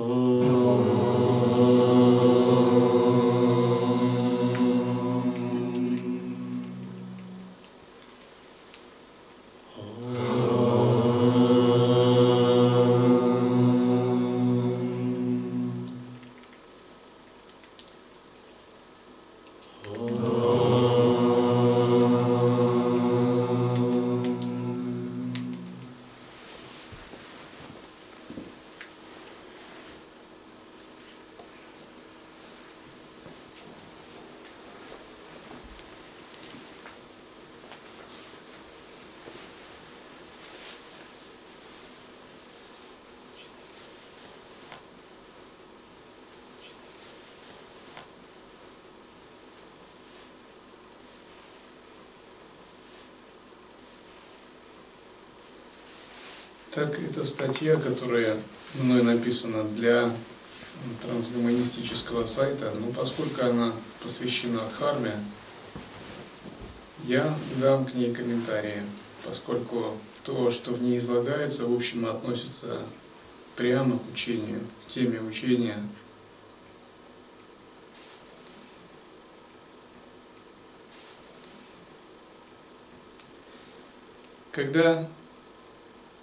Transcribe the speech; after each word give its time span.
Oh. 0.00 0.47
Так, 56.78 56.96
это 57.00 57.24
статья, 57.24 57.74
которая 57.74 58.36
мной 58.74 59.02
написана 59.02 59.64
для 59.64 60.14
трансгуманистического 61.02 62.24
сайта, 62.24 62.72
но 62.78 62.92
поскольку 62.92 63.44
она 63.44 63.72
посвящена 64.00 64.60
Дхарме, 64.70 65.20
я 67.02 67.36
дам 67.60 67.84
к 67.84 67.94
ней 67.94 68.14
комментарии, 68.14 68.84
поскольку 69.24 69.98
то, 70.22 70.52
что 70.52 70.70
в 70.70 70.80
ней 70.80 70.98
излагается, 70.98 71.66
в 71.66 71.74
общем, 71.74 72.06
относится 72.06 72.82
прямо 73.56 73.98
к 73.98 74.12
учению, 74.12 74.60
к 74.86 74.92
теме 74.92 75.20
учения. 75.20 75.82
Когда 84.52 85.08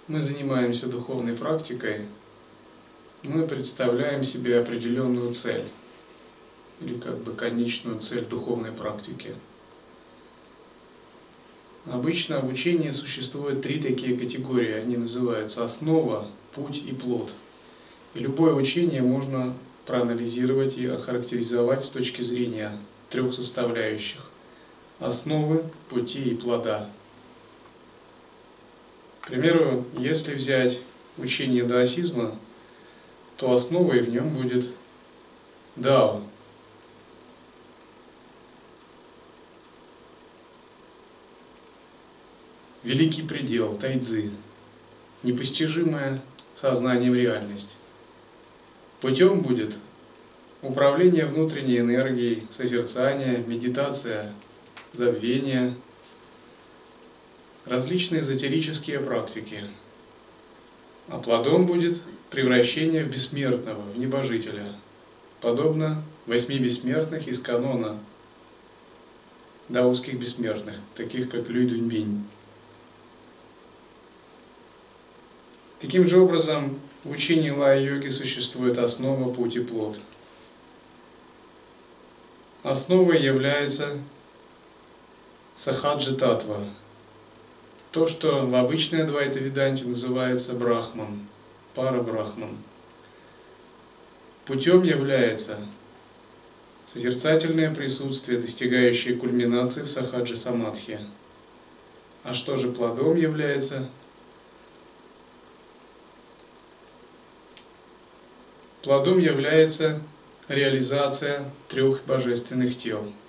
мы 0.08 0.22
занимаемся 0.22 0.86
духовной 0.86 1.34
практикой, 1.34 2.06
мы 3.22 3.46
представляем 3.46 4.22
себе 4.22 4.60
определенную 4.60 5.34
цель 5.34 5.64
или 6.80 6.98
как 6.98 7.18
бы 7.18 7.32
конечную 7.32 8.00
цель 8.00 8.24
духовной 8.24 8.70
практики. 8.70 9.34
Обычно 11.86 12.40
в 12.40 12.48
учении 12.48 12.90
существует 12.90 13.62
три 13.62 13.80
такие 13.80 14.16
категории. 14.16 14.72
Они 14.72 14.96
называются 14.96 15.64
основа, 15.64 16.28
путь 16.54 16.82
и 16.84 16.92
плод. 16.92 17.32
И 18.14 18.20
любое 18.20 18.54
учение 18.54 19.02
можно 19.02 19.56
проанализировать 19.86 20.76
и 20.76 20.86
охарактеризовать 20.86 21.84
с 21.84 21.90
точки 21.90 22.22
зрения 22.22 22.76
трех 23.08 23.32
составляющих– 23.32 24.30
основы, 24.98 25.64
пути 25.88 26.22
и 26.22 26.34
плода– 26.34 26.90
к 29.26 29.28
примеру, 29.28 29.84
если 29.98 30.34
взять 30.34 30.78
учение 31.18 31.64
даосизма, 31.64 32.38
то 33.36 33.52
основой 33.52 33.98
в 33.98 34.08
нем 34.08 34.28
будет 34.28 34.70
дао. 35.74 36.22
Великий 42.84 43.22
предел, 43.22 43.76
тайцзи, 43.76 44.30
непостижимое 45.24 46.22
сознанием 46.54 47.16
реальность. 47.16 47.76
Путем 49.00 49.40
будет 49.40 49.74
управление 50.62 51.26
внутренней 51.26 51.80
энергией, 51.80 52.46
созерцание, 52.52 53.38
медитация, 53.38 54.32
забвение– 54.92 55.74
различные 57.66 58.22
эзотерические 58.22 59.00
практики. 59.00 59.64
А 61.08 61.18
плодом 61.18 61.66
будет 61.66 62.00
превращение 62.30 63.04
в 63.04 63.12
бессмертного, 63.12 63.82
в 63.82 63.98
небожителя, 63.98 64.72
подобно 65.40 66.02
восьми 66.26 66.58
бессмертных 66.58 67.28
из 67.28 67.38
канона 67.40 68.00
даосских 69.68 70.18
бессмертных, 70.18 70.76
таких 70.94 71.30
как 71.30 71.48
Люй 71.48 71.66
Дуньбинь. 71.66 72.24
Таким 75.80 76.08
же 76.08 76.20
образом, 76.20 76.80
в 77.04 77.10
учении 77.10 77.50
лая-йоги 77.50 78.08
существует 78.08 78.78
основа, 78.78 79.32
путь 79.32 79.56
и 79.56 79.60
плод. 79.60 80.00
Основой 82.62 83.22
является 83.22 83.98
сахаджи 85.54 86.16
татва, 86.16 86.64
то, 87.96 88.06
что 88.06 88.44
в 88.44 88.54
обычной 88.54 89.04
Адвайта 89.04 89.38
Веданте 89.38 89.86
называется 89.86 90.52
Брахман, 90.52 91.26
пара 91.74 92.02
Брахман. 92.02 92.58
Путем 94.44 94.82
является 94.82 95.56
созерцательное 96.84 97.74
присутствие, 97.74 98.38
достигающее 98.38 99.16
кульминации 99.16 99.80
в 99.80 99.88
Сахаджи 99.88 100.36
Самадхи. 100.36 101.00
А 102.22 102.34
что 102.34 102.58
же 102.58 102.68
плодом 102.70 103.16
является? 103.16 103.88
Плодом 108.82 109.18
является 109.18 110.02
реализация 110.48 111.50
трех 111.70 112.04
божественных 112.04 112.76
тел– 112.76 113.10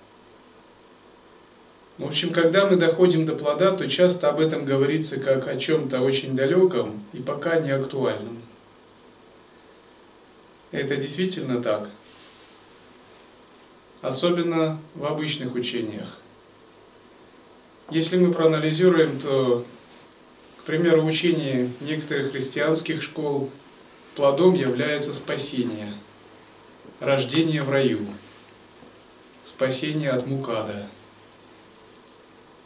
в 1.98 2.06
общем, 2.06 2.30
когда 2.30 2.64
мы 2.64 2.76
доходим 2.76 3.26
до 3.26 3.34
плода, 3.34 3.72
то 3.72 3.88
часто 3.88 4.30
об 4.30 4.38
этом 4.38 4.64
говорится 4.64 5.18
как 5.18 5.48
о 5.48 5.56
чем-то 5.56 6.00
очень 6.00 6.36
далеком 6.36 7.04
и 7.12 7.18
пока 7.18 7.58
не 7.58 7.72
актуальном. 7.72 8.40
Это 10.70 10.96
действительно 10.96 11.60
так. 11.60 11.90
Особенно 14.00 14.80
в 14.94 15.04
обычных 15.06 15.56
учениях. 15.56 16.18
Если 17.90 18.16
мы 18.16 18.32
проанализируем, 18.32 19.18
то, 19.18 19.64
к 20.60 20.62
примеру, 20.64 21.00
в 21.00 21.06
учении 21.06 21.72
некоторых 21.80 22.30
христианских 22.30 23.02
школ 23.02 23.50
плодом 24.14 24.54
является 24.54 25.12
спасение, 25.12 25.92
рождение 27.00 27.62
в 27.62 27.70
раю, 27.70 28.06
спасение 29.44 30.10
от 30.10 30.26
мукада– 30.26 30.86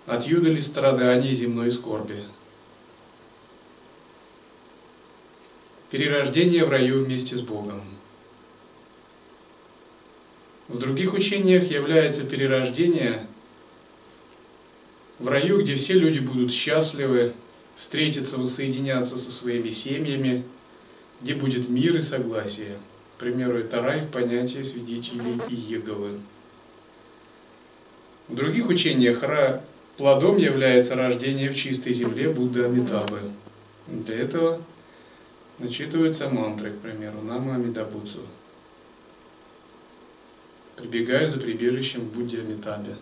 от 0.07 0.27
юдали 0.27 0.61
страданий 0.61 1.35
земной 1.35 1.71
скорби. 1.71 2.25
Перерождение 5.91 6.65
в 6.65 6.71
раю 6.71 7.05
вместе 7.05 7.37
с 7.37 7.43
Богом. 7.43 7.83
В 10.69 10.79
других 10.79 11.13
учениях 11.13 11.65
является 11.65 12.25
перерождение 12.25 13.27
в 15.19 15.29
раю, 15.29 15.61
где 15.61 15.77
все 15.77 15.93
люди 15.93 16.19
будут 16.19 16.53
счастливы, 16.53 17.35
встретиться, 17.77 18.39
воссоединяться 18.39 19.19
со 19.19 19.31
своими 19.31 19.71
семьями, 19.71 20.45
где 21.21 21.35
будет 21.35 21.69
мир 21.69 21.97
и 21.99 22.03
согласие. 22.03 22.79
К 23.17 23.21
примеру, 23.21 23.59
это 23.59 23.83
рай 23.83 24.01
в 24.01 24.11
понятии 24.11 24.63
свидетелей 24.63 25.39
Иеговы. 25.49 26.19
В 28.29 28.35
других 28.35 28.69
учениях 28.69 29.23
Плодом 29.97 30.39
является 30.39 30.95
рождение 30.95 31.51
в 31.51 31.55
чистой 31.55 31.93
земле 31.93 32.31
Будды 32.31 32.65
Амитабы. 32.65 33.31
Для 33.87 34.17
этого 34.17 34.63
начитываются 35.59 36.31
мантры, 36.31 36.71
к 36.71 36.79
примеру, 36.81 37.21
Нама 37.21 37.57
Амидабудзу. 37.57 38.27
Прибегаю 40.77 41.29
за 41.29 41.39
прибежищем 41.39 42.07
Будде 42.07 42.39
Амитабе. 42.41 42.97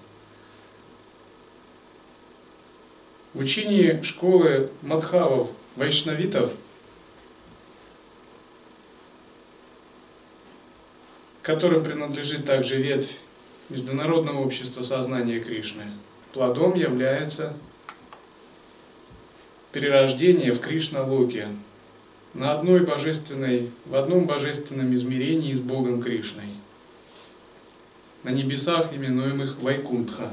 В 3.34 3.38
учении 3.38 4.02
школы 4.02 4.68
Мадхавов, 4.82 5.50
вайшнавитов, 5.76 6.52
которым 11.42 11.84
принадлежит 11.84 12.44
также 12.44 12.76
ветвь 12.76 13.18
Международного 13.68 14.40
общества 14.40 14.82
сознания 14.82 15.38
Кришны– 15.38 15.84
плодом 16.32 16.74
является 16.74 17.54
перерождение 19.72 20.52
в 20.52 20.60
Кришна-локе, 20.60 21.48
на 22.34 22.52
одной 22.52 22.80
божественной, 22.80 23.70
в 23.86 23.94
одном 23.94 24.26
божественном 24.26 24.94
измерении 24.94 25.52
с 25.52 25.60
Богом 25.60 26.02
Кришной, 26.02 26.54
на 28.22 28.30
небесах, 28.30 28.92
именуемых 28.94 29.58
Вайкунтха. 29.60 30.32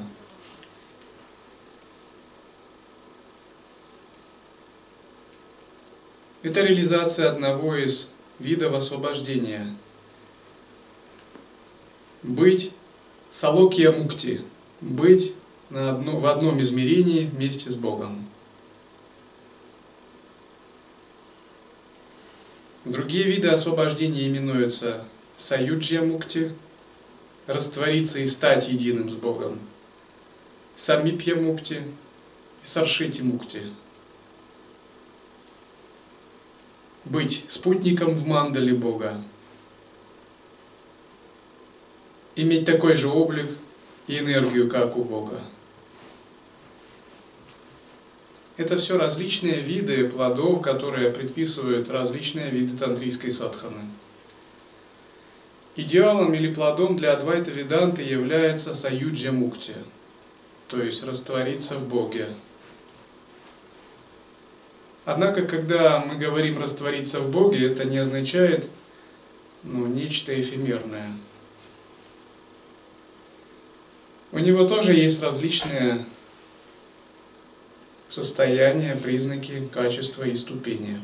Это 6.44 6.62
реализация 6.62 7.30
одного 7.30 7.76
из 7.76 8.10
видов 8.40 8.74
освобождения. 8.74 9.76
Быть 12.22 12.72
салокия 13.32 13.92
мукти, 13.92 14.42
быть 14.80 15.34
на 15.69 15.92
одно, 15.92 16.18
в 16.18 16.25
одном 16.25 16.62
измерении 16.62 17.25
вместе 17.25 17.69
с 17.69 17.75
Богом. 17.75 18.25
Другие 22.86 23.25
виды 23.25 23.50
освобождения 23.50 24.28
именуются 24.28 25.04
саюджья 25.36 26.02
мукти, 26.02 26.54
раствориться 27.46 28.19
и 28.19 28.25
стать 28.25 28.69
единым 28.69 29.10
с 29.10 29.14
Богом, 29.14 29.60
самипья 30.75 31.36
мукти 31.36 31.84
и 32.63 32.66
саршити 32.66 33.22
мукти, 33.22 33.63
быть 37.04 37.44
спутником 37.50 38.13
в 38.13 38.25
мандале 38.25 38.74
Бога, 38.74 39.22
иметь 42.36 42.66
такой 42.66 42.96
же 42.96 43.10
облик 43.10 43.58
и 44.08 44.20
энергию, 44.20 44.70
как 44.70 44.96
у 44.96 45.04
Бога. 45.04 45.42
Это 48.57 48.75
все 48.77 48.98
различные 48.98 49.62
виды 49.62 50.09
плодов, 50.09 50.63
которые 50.63 51.12
предписывают 51.12 51.89
различные 51.89 52.50
виды 52.50 52.75
тантрийской 52.75 53.31
садханы. 53.31 53.88
Идеалом 55.75 56.33
или 56.33 56.51
плодом 56.51 56.95
для 56.95 57.13
Адвайта 57.13 57.51
Веданты 57.51 58.01
является 58.01 58.74
саюджа 58.74 59.31
мукти, 59.31 59.75
то 60.68 60.81
есть 60.81 61.04
раствориться 61.04 61.77
в 61.77 61.88
Боге. 61.88 62.30
Однако, 65.06 65.44
когда 65.44 66.00
мы 66.00 66.15
говорим 66.15 66.60
раствориться 66.60 67.19
в 67.19 67.31
Боге, 67.31 67.68
это 67.68 67.86
не 67.86 68.00
означает 68.00 68.68
ну, 69.62 69.86
нечто 69.86 70.38
эфемерное. 70.38 71.12
У 74.31 74.39
него 74.39 74.68
тоже 74.68 74.94
есть 74.95 75.21
различные 75.21 76.06
состояния, 78.07 78.95
признаки, 78.95 79.68
качества 79.71 80.24
и 80.24 80.33
ступени. 80.33 81.01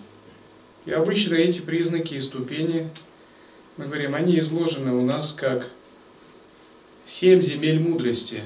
И 0.85 0.91
обычно 0.91 1.35
эти 1.35 1.59
признаки 1.59 2.13
и 2.13 2.19
ступени, 2.19 2.89
мы 3.77 3.85
говорим, 3.85 4.15
они 4.15 4.39
изложены 4.39 4.93
у 4.93 5.01
нас 5.05 5.31
как 5.31 5.69
семь 7.05 7.41
земель 7.41 7.79
мудрости 7.79 8.43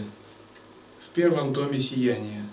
в 1.05 1.09
первом 1.13 1.53
доме 1.53 1.79
сияния. 1.79 2.45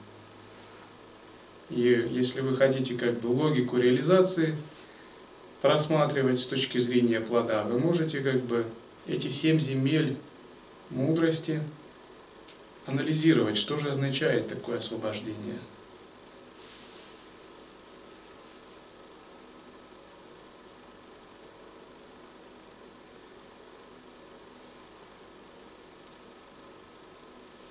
И 1.70 2.08
если 2.10 2.40
вы 2.40 2.56
хотите 2.56 2.94
как 2.94 3.20
бы 3.20 3.28
логику 3.28 3.78
реализации 3.78 4.56
просматривать 5.62 6.40
с 6.40 6.46
точки 6.46 6.78
зрения 6.78 7.20
плода, 7.20 7.64
вы 7.64 7.78
можете 7.78 8.20
как 8.20 8.42
бы 8.42 8.66
эти 9.06 9.28
семь 9.28 9.58
земель 9.58 10.16
мудрости 10.90 11.62
анализировать, 12.84 13.56
что 13.56 13.78
же 13.78 13.88
означает 13.88 14.48
такое 14.48 14.78
освобождение– 14.78 15.58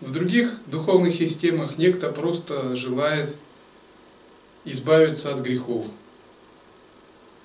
В 0.03 0.11
других 0.11 0.59
духовных 0.65 1.15
системах 1.15 1.77
некто 1.77 2.11
просто 2.11 2.75
желает 2.75 3.33
избавиться 4.65 5.33
от 5.33 5.39
грехов. 5.39 5.85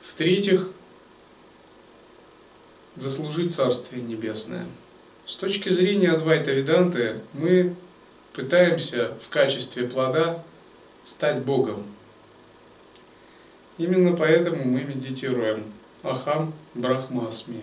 В-третьих, 0.02 0.68
заслужить 2.96 3.54
Царствие 3.54 4.02
Небесное. 4.02 4.66
С 5.24 5.36
точки 5.36 5.68
зрения 5.68 6.10
Адвайта 6.10 6.50
Веданты 6.50 7.20
мы 7.32 7.76
пытаемся 8.32 9.14
в 9.22 9.28
качестве 9.28 9.86
плода 9.86 10.44
стать 11.04 11.44
Богом. 11.44 11.86
Именно 13.76 14.16
поэтому 14.16 14.64
мы 14.64 14.82
медитируем 14.82 15.62
Ахам 16.02 16.52
Брахмасми. 16.74 17.62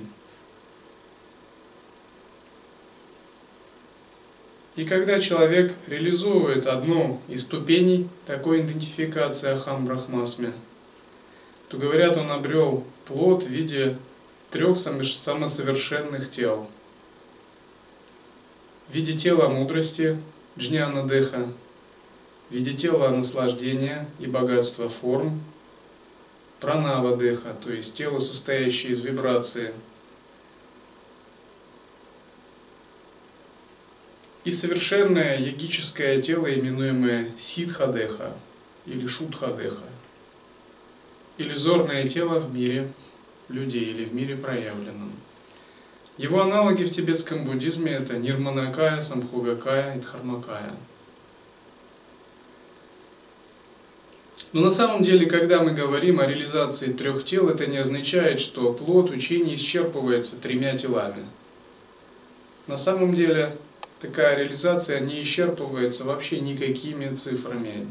И 4.75 4.83
когда 4.83 5.22
человек 5.22 5.74
реализовывает 5.88 6.68
одну 6.68 7.22
из 7.30 7.44
ступеней 7.44 8.10
такой 8.25 8.62
идентификации 8.62 9.51
Ахам 9.51 9.86
Брахмасме, 9.86 10.51
то 11.69 11.77
говорят, 11.77 12.18
он 12.18 12.30
обрел 12.30 12.83
плод 13.06 13.44
в 13.44 13.48
виде 13.48 13.98
трех 14.51 14.77
самосовершенных 14.77 16.30
тел. 16.30 16.68
В 18.89 18.94
виде 18.94 19.18
тела 19.18 19.48
мудрости, 19.48 20.22
джняна 20.57 21.07
деха, 21.07 21.54
в 22.50 22.54
виде 22.54 22.74
тела 22.74 23.10
наслаждения 23.12 24.10
и 24.19 24.28
богатства 24.28 24.89
форм, 24.89 25.42
пранава 26.60 27.18
деха, 27.18 27.56
то 27.63 27.71
есть 27.71 27.94
тело, 27.94 28.19
состоящее 28.19 28.92
из 28.92 29.00
вибрации– 29.00 29.74
и 34.45 34.51
совершенное 34.51 35.39
йогическое 35.39 36.21
тело, 36.21 36.47
именуемое 36.53 37.31
сидхадеха 37.38 38.33
или 38.86 39.07
шудхадеха, 39.07 39.83
иллюзорное 41.39 42.07
тело 42.07 42.39
в 42.39 42.53
мире 42.53 42.92
людей 43.50 43.86
или 43.86 44.06
в 44.06 44.13
мире 44.13 44.38
проявленном. 44.38 45.12
Его 46.18 46.42
аналоги 46.42 46.83
в 46.83 46.92
тибетском 46.92 47.44
буддизме 47.44 47.92
это 47.92 48.18
нирманакая, 48.18 49.01
самхугакая 49.01 49.97
и 49.97 50.00
дхармакая. 50.00 50.71
Но 54.53 54.62
на 54.62 54.71
самом 54.71 55.01
деле, 55.01 55.25
когда 55.25 55.62
мы 55.62 55.71
говорим 55.71 56.19
о 56.19 56.27
реализации 56.27 56.94
трех 56.94 57.25
тел, 57.25 57.50
это 57.50 57.65
не 57.65 57.77
означает, 57.77 58.39
что 58.39 58.71
плод 58.71 59.09
учения 59.09 59.56
исчерпывается 59.56 60.39
тремя 60.39 60.78
телами. 60.78 61.25
На 62.68 62.78
самом 62.78 63.16
деле, 63.16 63.57
такая 64.06 64.38
реализация 64.38 65.00
не 65.00 65.24
исчерпывается 65.24 66.04
вообще 66.04 66.40
никакими 66.40 67.14
цифрами 67.16 67.88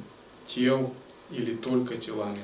тел 0.47 0.93
или 1.31 1.55
только 1.57 1.97
телами. 1.97 2.43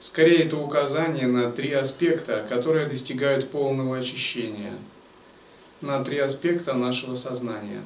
Скорее, 0.00 0.44
это 0.44 0.56
указание 0.58 1.26
на 1.26 1.50
три 1.50 1.72
аспекта, 1.72 2.44
которые 2.48 2.86
достигают 2.86 3.50
полного 3.50 3.98
очищения, 3.98 4.74
на 5.80 6.04
три 6.04 6.18
аспекта 6.18 6.74
нашего 6.74 7.14
сознания. 7.14 7.82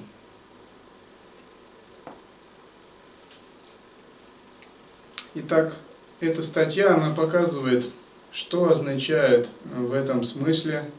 Итак, 5.35 5.76
эта 6.21 6.43
статья, 6.43 6.95
она 6.95 7.14
показывает, 7.14 7.85
что 8.33 8.71
означает 8.71 9.49
в 9.64 9.93
этом 9.93 10.25
смысле 10.25 10.90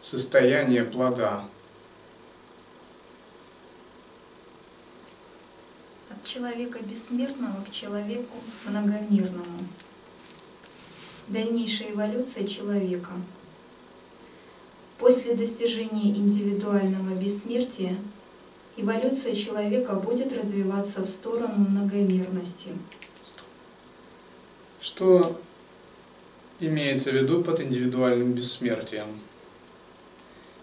состояние 0.00 0.84
плода, 0.84 1.44
человека 6.24 6.80
бессмертного 6.82 7.62
к 7.64 7.70
человеку 7.70 8.36
многомирному. 8.66 9.58
Дальнейшая 11.28 11.92
эволюция 11.92 12.46
человека. 12.46 13.12
После 14.98 15.34
достижения 15.34 16.10
индивидуального 16.10 17.14
бессмертия 17.14 17.96
эволюция 18.76 19.34
человека 19.34 19.94
будет 19.94 20.32
развиваться 20.32 21.02
в 21.02 21.08
сторону 21.08 21.54
многомерности. 21.56 22.70
Что 24.80 25.40
имеется 26.58 27.10
в 27.10 27.14
виду 27.14 27.42
под 27.42 27.60
индивидуальным 27.60 28.32
бессмертием? 28.32 29.20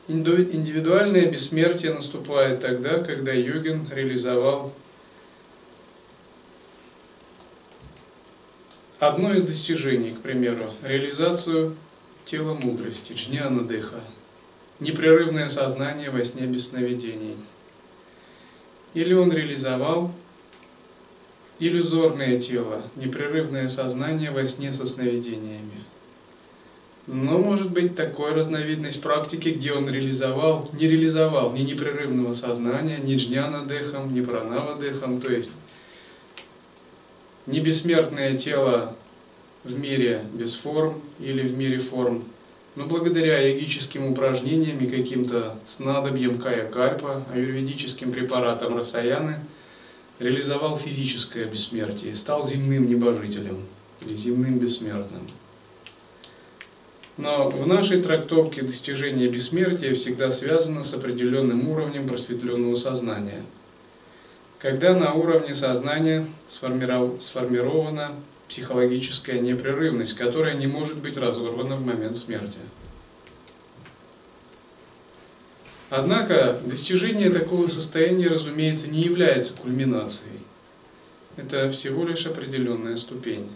Индивидуальное 0.08 1.30
бессмертие 1.30 1.94
наступает 1.94 2.62
тогда, 2.62 3.00
когда 3.00 3.34
йогин 3.34 3.90
реализовал 3.92 4.74
Одно 9.00 9.32
из 9.36 9.44
достижений, 9.44 10.12
к 10.12 10.22
примеру, 10.22 10.72
реализацию 10.82 11.75
тела 12.25 12.56
мудрости, 12.56 13.13
джняна 13.13 13.62
деха, 13.68 14.01
непрерывное 14.80 15.50
сознание 15.50 16.10
во 16.10 16.24
сне 16.24 16.48
без 16.48 16.70
сновидений. 16.70 17.38
Или 18.96 19.13
он 19.13 19.32
реализовал 19.32 20.12
иллюзорное 21.60 22.39
тело, 22.39 22.82
непрерывное 22.96 23.68
сознание 23.68 24.32
во 24.32 24.48
сне 24.48 24.74
со 24.74 24.88
сновидениями. 24.88 25.84
Но 27.06 27.38
может 27.38 27.70
быть 27.70 27.96
такой 27.96 28.34
разновидность 28.34 29.04
практики, 29.04 29.50
где 29.50 29.74
он 29.74 29.88
реализовал, 29.88 30.72
не 30.74 30.88
реализовал 30.88 31.54
ни 31.54 31.62
непрерывного 31.62 32.34
сознания, 32.34 32.98
ни 32.98 33.16
джняна 33.16 33.68
дехом, 33.68 34.16
ни 34.16 34.22
пранава 34.22 34.82
дехом, 34.82 35.22
то 35.22 35.32
есть 35.32 35.51
не 37.48 37.62
бессмертное 37.62 38.38
тело 38.38 38.96
в 39.63 39.80
мире 39.80 40.25
без 40.34 40.54
форм 40.54 41.01
или 41.20 41.42
в 41.42 41.58
мире 41.58 41.80
форм, 41.80 42.25
но 42.75 42.86
благодаря 42.86 43.39
йогическим 43.39 44.06
упражнениям 44.06 44.77
и 44.80 44.88
каким-то 44.88 45.58
снадобьям 45.66 46.38
кая 46.38 46.70
кальпа, 46.70 47.25
аюрведическим 47.34 48.12
препаратам 48.12 48.77
расаяны, 48.77 49.39
реализовал 50.20 50.77
физическое 50.77 51.46
бессмертие 51.46 52.12
и 52.12 52.16
стал 52.16 52.46
земным 52.46 52.88
небожителем 52.88 53.66
или 54.06 54.16
земным 54.16 54.60
бессмертным. 54.60 55.27
Но 57.18 57.50
в 57.50 57.66
нашей 57.66 58.01
трактовке 58.04 58.62
достижение 58.62 59.27
бессмертия 59.27 59.96
всегда 59.96 60.30
связано 60.30 60.84
с 60.84 60.94
определенным 60.94 61.68
уровнем 61.68 62.08
просветленного 62.08 62.75
сознания. 62.75 63.44
Когда 64.60 64.96
на 64.96 65.14
уровне 65.14 65.54
сознания 65.54 66.28
сформирована 66.48 68.16
психологическая 68.48 69.40
непрерывность, 69.40 70.16
которая 70.16 70.56
не 70.56 70.68
может 70.68 70.98
быть 70.98 71.18
разорвана 71.18 71.76
в 71.76 71.86
момент 71.86 72.18
смерти. 72.18 72.60
Однако 75.90 76.60
достижение 76.64 77.30
такого 77.30 77.68
состояния, 77.68 78.28
разумеется, 78.28 78.88
не 78.88 79.02
является 79.02 79.54
кульминацией. 79.54 80.40
Это 81.38 81.70
всего 81.70 82.04
лишь 82.04 82.26
определенная 82.26 82.98
ступень. 82.98 83.52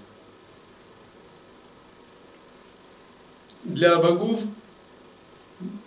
Для 3.63 3.97
богов 3.97 4.41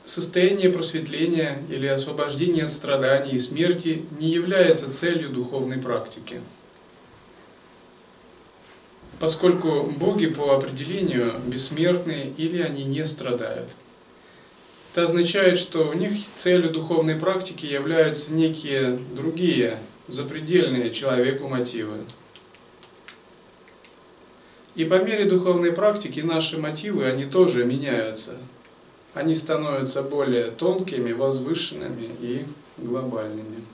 состояние 0.04 0.70
просветления 0.70 1.62
или 1.70 1.86
освобождения 1.86 2.64
от 2.64 2.72
страданий 2.72 3.32
и 3.32 3.38
смерти 3.38 4.02
не 4.18 4.28
является 4.28 4.92
целью 4.92 5.30
духовной 5.30 5.78
практики– 5.78 6.40
поскольку 9.18 9.84
боги 9.84 10.26
по 10.26 10.54
определению 10.54 11.38
бессмертные 11.46 12.32
или 12.36 12.60
они 12.60 12.84
не 12.84 13.06
страдают. 13.06 13.70
Это 14.92 15.04
означает, 15.04 15.58
что 15.58 15.88
у 15.88 15.92
них 15.92 16.12
целью 16.34 16.70
духовной 16.70 17.16
практики 17.16 17.66
являются 17.66 18.32
некие 18.32 18.98
другие, 19.14 19.78
запредельные 20.08 20.92
человеку 20.92 21.48
мотивы. 21.48 22.04
И 24.74 24.84
по 24.84 25.02
мере 25.02 25.24
духовной 25.24 25.72
практики 25.72 26.20
наши 26.20 26.58
мотивы, 26.58 27.06
они 27.06 27.24
тоже 27.24 27.64
меняются. 27.64 28.36
Они 29.14 29.34
становятся 29.34 30.02
более 30.02 30.50
тонкими, 30.50 31.12
возвышенными 31.12 32.10
и 32.20 32.44
глобальными. 32.76 33.64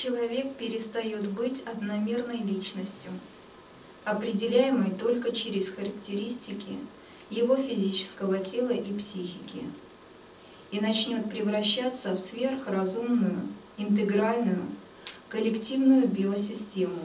человек 0.00 0.54
перестает 0.54 1.28
быть 1.28 1.62
одномерной 1.66 2.38
личностью, 2.38 3.10
определяемой 4.04 4.92
только 4.92 5.30
через 5.32 5.68
характеристики 5.68 6.78
его 7.28 7.56
физического 7.56 8.38
тела 8.38 8.70
и 8.70 8.96
психики, 8.96 9.64
и 10.70 10.80
начнет 10.80 11.28
превращаться 11.28 12.14
в 12.14 12.18
сверхразумную, 12.18 13.48
интегральную, 13.76 14.62
коллективную 15.28 16.08
биосистему, 16.08 17.02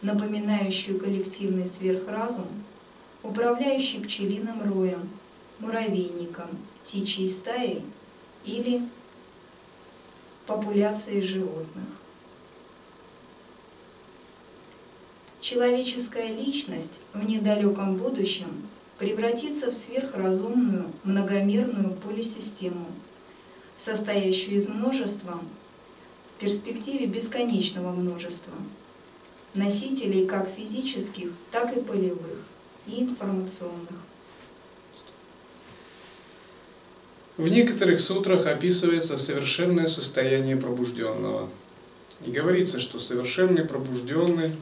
напоминающую 0.00 1.00
коллективный 1.00 1.66
сверхразум, 1.66 2.46
управляющий 3.22 4.00
пчелиным 4.00 4.62
роем, 4.62 5.08
муравейником, 5.58 6.48
птичьей 6.82 7.28
стаей 7.28 7.82
или 8.44 8.82
популяцией 10.46 11.22
животных. 11.22 11.84
человеческая 15.42 16.28
личность 16.28 17.00
в 17.12 17.28
недалеком 17.28 17.96
будущем 17.96 18.68
превратится 18.98 19.70
в 19.70 19.74
сверхразумную 19.74 20.92
многомерную 21.02 21.94
полисистему, 21.94 22.86
состоящую 23.76 24.56
из 24.56 24.68
множества, 24.68 25.40
в 26.36 26.40
перспективе 26.40 27.06
бесконечного 27.06 27.90
множества, 27.90 28.54
носителей 29.54 30.26
как 30.26 30.48
физических, 30.48 31.32
так 31.50 31.76
и 31.76 31.80
полевых 31.80 32.38
и 32.86 33.02
информационных. 33.02 33.98
В 37.36 37.48
некоторых 37.48 38.00
сутрах 38.00 38.46
описывается 38.46 39.16
совершенное 39.16 39.86
состояние 39.86 40.56
пробужденного. 40.56 41.48
И 42.26 42.30
говорится, 42.30 42.78
что 42.78 42.98
совершенный 42.98 43.64
пробужденный 43.64 44.52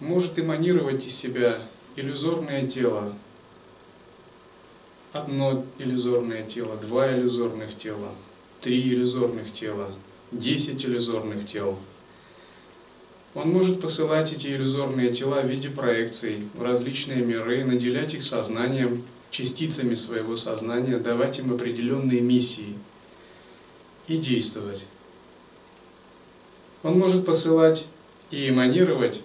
может 0.00 0.38
эманировать 0.38 1.06
из 1.06 1.14
себя 1.14 1.62
иллюзорное 1.96 2.68
тело, 2.68 3.16
одно 5.12 5.64
иллюзорное 5.78 6.46
тело, 6.46 6.76
два 6.76 7.12
иллюзорных 7.16 7.76
тела, 7.76 8.12
три 8.60 8.80
иллюзорных 8.92 9.52
тела, 9.52 9.90
десять 10.30 10.84
иллюзорных 10.84 11.48
тел. 11.48 11.78
Он 13.38 13.50
может 13.50 13.80
посылать 13.80 14.32
эти 14.32 14.48
иллюзорные 14.48 15.14
тела 15.14 15.42
в 15.42 15.46
виде 15.46 15.70
проекций 15.70 16.48
в 16.54 16.62
различные 16.62 17.24
миры, 17.24 17.64
наделять 17.64 18.12
их 18.14 18.24
сознанием, 18.24 19.04
частицами 19.30 19.94
своего 19.94 20.36
сознания, 20.36 20.96
давать 20.96 21.38
им 21.38 21.52
определенные 21.52 22.20
миссии 22.20 22.74
и 24.08 24.16
действовать. 24.16 24.84
Он 26.82 26.98
может 26.98 27.24
посылать 27.24 27.86
и 28.32 28.48
эманировать 28.48 29.22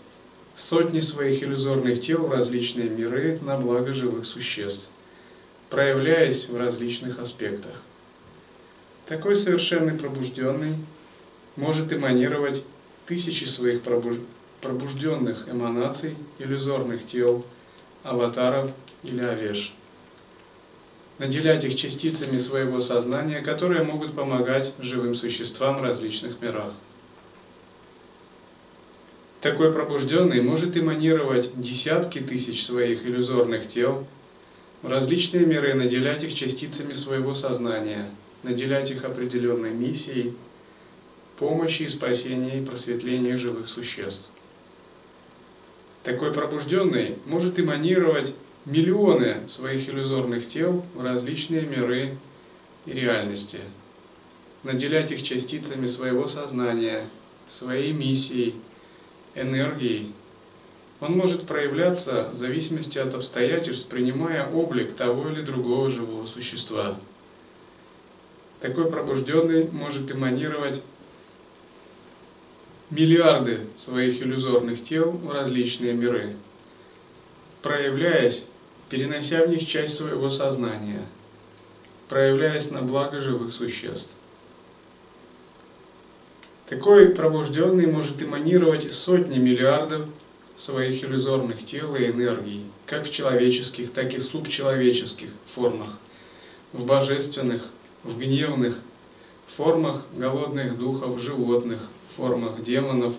сотни 0.53 0.99
своих 0.99 1.41
иллюзорных 1.41 1.99
тел 1.99 2.27
в 2.27 2.31
различные 2.31 2.89
миры 2.89 3.39
на 3.41 3.57
благо 3.57 3.93
живых 3.93 4.27
существ, 4.27 4.89
проявляясь 5.71 6.47
в 6.49 6.55
различных 6.55 7.17
аспектах. 7.17 7.81
Такой 9.07 9.35
совершенный 9.35 9.97
пробужденный 9.97 10.75
может 11.55 11.91
эманировать 11.91 12.61
тысячи 13.05 13.45
своих 13.45 13.81
пробужденных 14.61 15.49
эманаций, 15.49 16.15
иллюзорных 16.39 17.05
тел, 17.05 17.45
аватаров 18.03 18.71
или 19.03 19.21
авеш. 19.21 19.73
Наделять 21.19 21.63
их 21.63 21.75
частицами 21.75 22.37
своего 22.37 22.79
сознания, 22.81 23.41
которые 23.41 23.83
могут 23.83 24.15
помогать 24.15 24.73
живым 24.79 25.15
существам 25.15 25.77
в 25.77 25.81
различных 25.81 26.41
мирах. 26.41 26.73
Такой 29.41 29.73
пробужденный 29.73 30.41
может 30.41 30.77
эманировать 30.77 31.49
десятки 31.59 32.19
тысяч 32.19 32.63
своих 32.65 33.05
иллюзорных 33.05 33.67
тел 33.67 34.07
в 34.81 34.87
различные 34.87 35.45
миры, 35.45 35.73
наделять 35.73 36.23
их 36.23 36.33
частицами 36.33 36.93
своего 36.93 37.33
сознания, 37.33 38.09
наделять 38.41 38.89
их 38.89 39.03
определенной 39.03 39.71
миссией, 39.71 40.33
помощи 41.37 41.83
и 41.83 41.89
спасения 41.89 42.59
и 42.59 42.65
просветления 42.65 43.37
живых 43.37 43.69
существ. 43.69 44.27
Такой 46.03 46.33
пробужденный 46.33 47.17
может 47.25 47.59
эманировать 47.59 48.33
миллионы 48.65 49.47
своих 49.47 49.87
иллюзорных 49.89 50.47
тел 50.47 50.85
в 50.95 51.03
различные 51.03 51.61
миры 51.61 52.17
и 52.85 52.91
реальности, 52.91 53.59
наделять 54.63 55.11
их 55.11 55.23
частицами 55.23 55.87
своего 55.87 56.27
сознания, 56.27 57.07
своей 57.47 57.93
миссией– 57.93 58.55
энергией. 59.35 60.13
Он 60.99 61.13
может 61.13 61.47
проявляться 61.47 62.29
в 62.31 62.35
зависимости 62.35 62.97
от 62.97 63.13
обстоятельств, 63.13 63.89
принимая 63.89 64.47
облик 64.49 64.93
того 64.93 65.29
или 65.29 65.41
другого 65.41 65.89
живого 65.89 66.25
существа. 66.25 66.97
Такой 68.61 68.89
пробужденный 68.89 69.67
может 69.69 70.09
эманировать 70.11 70.81
миллиарды 72.93 73.61
своих 73.75 74.21
иллюзорных 74.21 74.83
тел 74.83 75.11
в 75.11 75.31
различные 75.31 75.93
миры, 75.93 76.35
проявляясь, 77.63 78.45
перенося 78.89 79.43
в 79.43 79.49
них 79.49 79.65
часть 79.67 79.95
своего 79.95 80.29
сознания, 80.29 81.03
проявляясь 82.07 82.69
на 82.69 82.81
благо 82.81 83.19
живых 83.19 83.51
существ. 83.51 84.11
Такой 86.67 87.09
пробужденный 87.09 87.87
может 87.87 88.21
эманировать 88.21 88.93
сотни 88.93 89.39
миллиардов 89.39 90.07
своих 90.55 91.03
иллюзорных 91.03 91.65
тел 91.65 91.95
и 91.95 92.05
энергий, 92.05 92.65
как 92.85 93.07
в 93.07 93.11
человеческих, 93.11 93.91
так 93.91 94.13
и 94.13 94.19
субчеловеческих 94.19 95.29
формах, 95.47 95.97
в 96.71 96.85
божественных, 96.85 97.63
в 98.03 98.19
гневных, 98.19 98.79
формах 99.47 100.03
голодных 100.13 100.77
духов, 100.77 101.19
животных, 101.19 101.81
формах 102.15 102.61
демонов, 102.63 103.13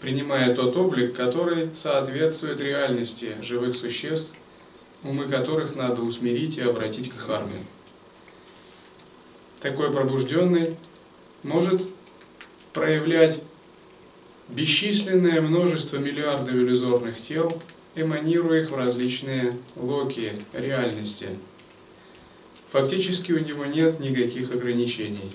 принимая 0.00 0.54
тот 0.54 0.76
облик, 0.76 1.14
который 1.14 1.70
соответствует 1.74 2.60
реальности 2.60 3.36
живых 3.42 3.74
существ, 3.74 4.34
умы 5.02 5.26
которых 5.26 5.76
надо 5.76 6.02
усмирить 6.02 6.56
и 6.56 6.62
обратить 6.62 7.10
к 7.10 7.14
дхарме. 7.14 7.64
Такой 9.60 9.92
пробужденный 9.92 10.76
может 11.42 11.86
проявлять 12.72 13.42
бесчисленное 14.48 15.40
множество 15.40 15.98
миллиардов 15.98 16.54
иллюзорных 16.54 17.20
тел, 17.20 17.60
эманируя 17.94 18.60
их 18.60 18.70
в 18.70 18.76
различные 18.76 19.56
локи 19.76 20.32
реальности. 20.52 21.28
Фактически 22.70 23.32
у 23.32 23.38
него 23.38 23.66
нет 23.66 24.00
никаких 24.00 24.52
ограничений. 24.52 25.32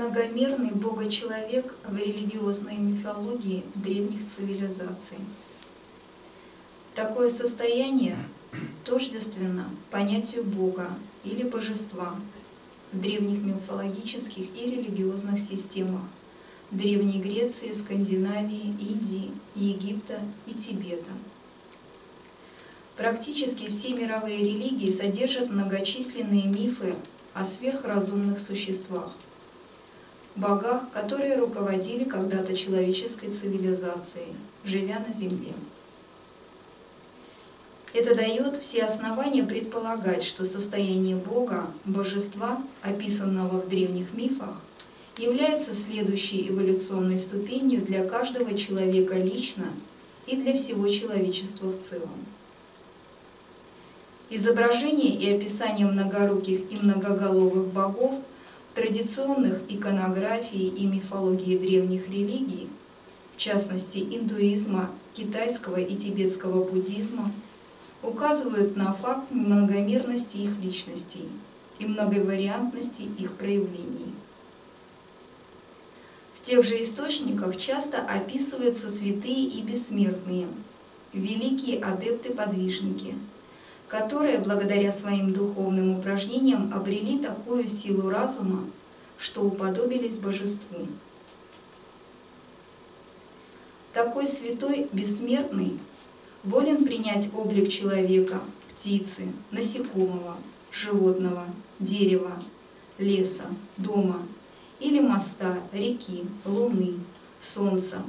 Многомерный 0.00 0.70
богочеловек 0.70 1.76
в 1.86 1.94
религиозной 1.94 2.78
мифологии 2.78 3.64
древних 3.74 4.26
цивилизаций– 4.26 5.18
Такое 6.94 7.28
состояние 7.30 8.16
тождественно 8.84 9.70
понятию 9.90 10.42
Бога 10.42 10.88
или 11.22 11.44
Божества 11.44 12.16
в 12.92 13.00
древних 13.00 13.42
мифологических 13.42 14.56
и 14.56 14.70
религиозных 14.70 15.38
системах 15.38 16.02
Древней 16.70 17.20
Греции, 17.20 17.72
Скандинавии, 17.72 18.74
Индии, 18.80 19.30
Египта 19.54 20.20
и 20.46 20.54
Тибета. 20.54 21.12
Практически 22.96 23.68
все 23.68 23.94
мировые 23.94 24.38
религии 24.38 24.90
содержат 24.90 25.50
многочисленные 25.50 26.46
мифы 26.46 26.96
о 27.34 27.44
сверхразумных 27.44 28.40
существах, 28.40 29.12
богах, 30.36 30.90
которые 30.92 31.36
руководили 31.36 32.04
когда-то 32.04 32.56
человеческой 32.56 33.30
цивилизацией, 33.30 34.34
живя 34.64 34.98
на 35.06 35.12
Земле. 35.12 35.52
Это 37.92 38.14
дает 38.14 38.56
все 38.56 38.84
основания 38.84 39.42
предполагать, 39.42 40.22
что 40.22 40.44
состояние 40.44 41.16
Бога, 41.16 41.66
божества, 41.84 42.62
описанного 42.82 43.60
в 43.60 43.68
древних 43.68 44.14
мифах, 44.14 44.60
является 45.18 45.74
следующей 45.74 46.48
эволюционной 46.48 47.18
ступенью 47.18 47.82
для 47.82 48.04
каждого 48.04 48.56
человека 48.56 49.16
лично 49.16 49.66
и 50.26 50.36
для 50.36 50.54
всего 50.54 50.88
человечества 50.88 51.70
в 51.70 51.80
целом. 51.80 52.24
Изображение 54.30 55.12
и 55.12 55.34
описание 55.34 55.86
многоруких 55.86 56.70
и 56.70 56.76
многоголовых 56.76 57.66
богов 57.66 58.14
традиционных 58.80 59.60
иконографии 59.68 60.66
и 60.68 60.86
мифологии 60.86 61.58
древних 61.58 62.08
религий, 62.08 62.68
в 63.34 63.36
частности 63.36 63.98
индуизма, 63.98 64.90
китайского 65.12 65.76
и 65.76 65.94
тибетского 65.96 66.64
буддизма– 66.64 67.30
указывают 68.02 68.76
на 68.76 68.92
факт 68.92 69.30
многомерности 69.30 70.38
их 70.38 70.58
личностей 70.62 71.28
и 71.78 71.86
многовариантности 71.86 73.02
их 73.18 73.32
проявлений. 73.32 74.14
В 76.34 76.42
тех 76.42 76.64
же 76.64 76.82
источниках 76.82 77.56
часто 77.56 77.98
описываются 77.98 78.88
святые 78.88 79.44
и 79.44 79.60
бессмертные, 79.60 80.46
великие 81.12 81.82
адепты-подвижники, 81.82 83.14
которые 83.88 84.38
благодаря 84.38 84.92
своим 84.92 85.32
духовным 85.32 85.98
упражнениям 85.98 86.72
обрели 86.72 87.18
такую 87.18 87.66
силу 87.66 88.08
разума, 88.08 88.64
что 89.20 89.42
уподобились 89.42 90.16
божеству. 90.16 90.88
Такой 93.92 94.26
святой 94.26 94.88
бессмертный 94.92 95.78
волен 96.42 96.84
принять 96.84 97.28
облик 97.34 97.70
человека, 97.70 98.40
птицы, 98.68 99.28
насекомого, 99.50 100.38
животного, 100.72 101.44
дерева, 101.78 102.42
леса, 102.98 103.44
дома 103.76 104.22
или 104.78 105.00
моста, 105.00 105.58
реки, 105.72 106.24
луны, 106.46 106.94
солнца, 107.40 108.02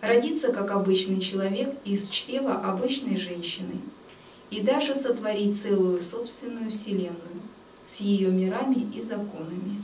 родиться 0.00 0.52
как 0.52 0.70
обычный 0.70 1.20
человек 1.20 1.74
из 1.84 2.08
чрева 2.08 2.54
обычной 2.54 3.16
женщины 3.16 3.80
и 4.50 4.60
даже 4.60 4.94
сотворить 4.94 5.60
целую 5.60 6.00
собственную 6.00 6.70
вселенную 6.70 7.42
с 7.84 7.96
ее 7.96 8.30
мирами 8.30 8.86
и 8.94 9.00
законами. 9.00 9.82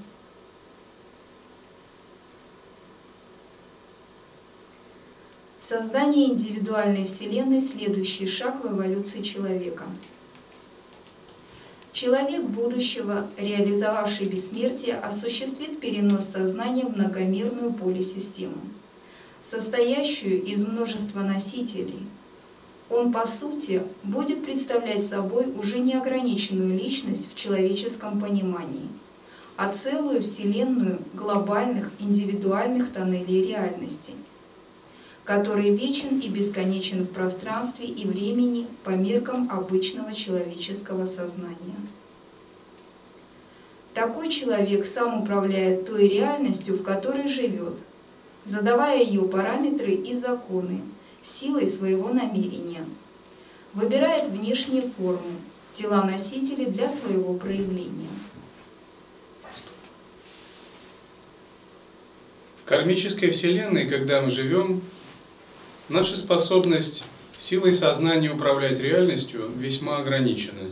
Создание 5.72 6.26
индивидуальной 6.26 7.06
Вселенной– 7.06 7.60
следующий 7.62 8.26
шаг 8.26 8.62
в 8.62 8.70
эволюции 8.70 9.22
человека. 9.22 9.84
Человек 11.94 12.42
будущего, 12.42 13.26
реализовавший 13.38 14.26
бессмертие, 14.26 14.96
осуществит 14.96 15.80
перенос 15.80 16.26
сознания 16.26 16.84
в 16.84 16.94
многомерную 16.94 17.72
полисистему, 17.72 18.58
состоящую 19.42 20.42
из 20.42 20.62
множества 20.62 21.20
носителей. 21.20 22.00
Он, 22.90 23.10
по 23.10 23.26
сути, 23.26 23.82
будет 24.02 24.44
представлять 24.44 25.06
собой 25.06 25.54
уже 25.58 25.78
неограниченную 25.78 26.78
личность 26.78 27.32
в 27.32 27.34
человеческом 27.34 28.20
понимании, 28.20 28.90
а 29.56 29.72
целую 29.72 30.20
Вселенную 30.20 30.98
глобальных 31.14 31.92
индивидуальных 31.98 32.92
тоннелей 32.92 33.42
реальности– 33.48 34.12
который 35.24 35.70
вечен 35.70 36.18
и 36.18 36.28
бесконечен 36.28 37.02
в 37.02 37.10
пространстве 37.10 37.86
и 37.86 38.04
времени 38.06 38.66
по 38.84 38.90
меркам 38.90 39.50
обычного 39.50 40.12
человеческого 40.12 41.06
сознания. 41.06 41.76
Такой 43.94 44.30
человек 44.30 44.84
сам 44.86 45.22
управляет 45.22 45.86
той 45.86 46.08
реальностью, 46.08 46.74
в 46.74 46.82
которой 46.82 47.28
живет, 47.28 47.74
задавая 48.44 49.02
ее 49.02 49.22
параметры 49.22 49.92
и 49.92 50.14
законы 50.14 50.80
силой 51.22 51.66
своего 51.66 52.08
намерения, 52.08 52.84
выбирает 53.74 54.28
внешние 54.28 54.82
формы, 54.82 55.34
тела 55.74 56.04
носителей 56.04 56.66
для 56.66 56.88
своего 56.88 57.34
проявления. 57.34 58.08
В 62.62 62.64
кармической 62.64 63.30
вселенной, 63.30 63.86
когда 63.86 64.22
мы 64.22 64.30
живем, 64.30 64.82
Наша 65.88 66.16
способность 66.16 67.04
силой 67.36 67.72
сознания 67.72 68.30
управлять 68.30 68.78
реальностью 68.78 69.50
весьма 69.56 69.98
ограничена. 69.98 70.70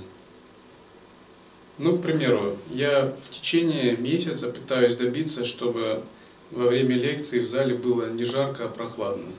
Ну, 1.79 1.99
к 1.99 2.03
примеру, 2.03 2.59
я 2.71 3.17
в 3.29 3.35
течение 3.35 3.97
месяца 3.97 4.49
пытаюсь 4.49 4.95
добиться, 4.95 5.45
чтобы 5.45 6.05
во 6.51 6.67
время 6.67 6.95
лекции 6.95 7.41
в 7.41 7.47
зале 7.47 7.75
было 7.75 8.11
не 8.11 8.25
жарко, 8.25 8.67
а 8.67 8.69
прохладно. 8.69 9.33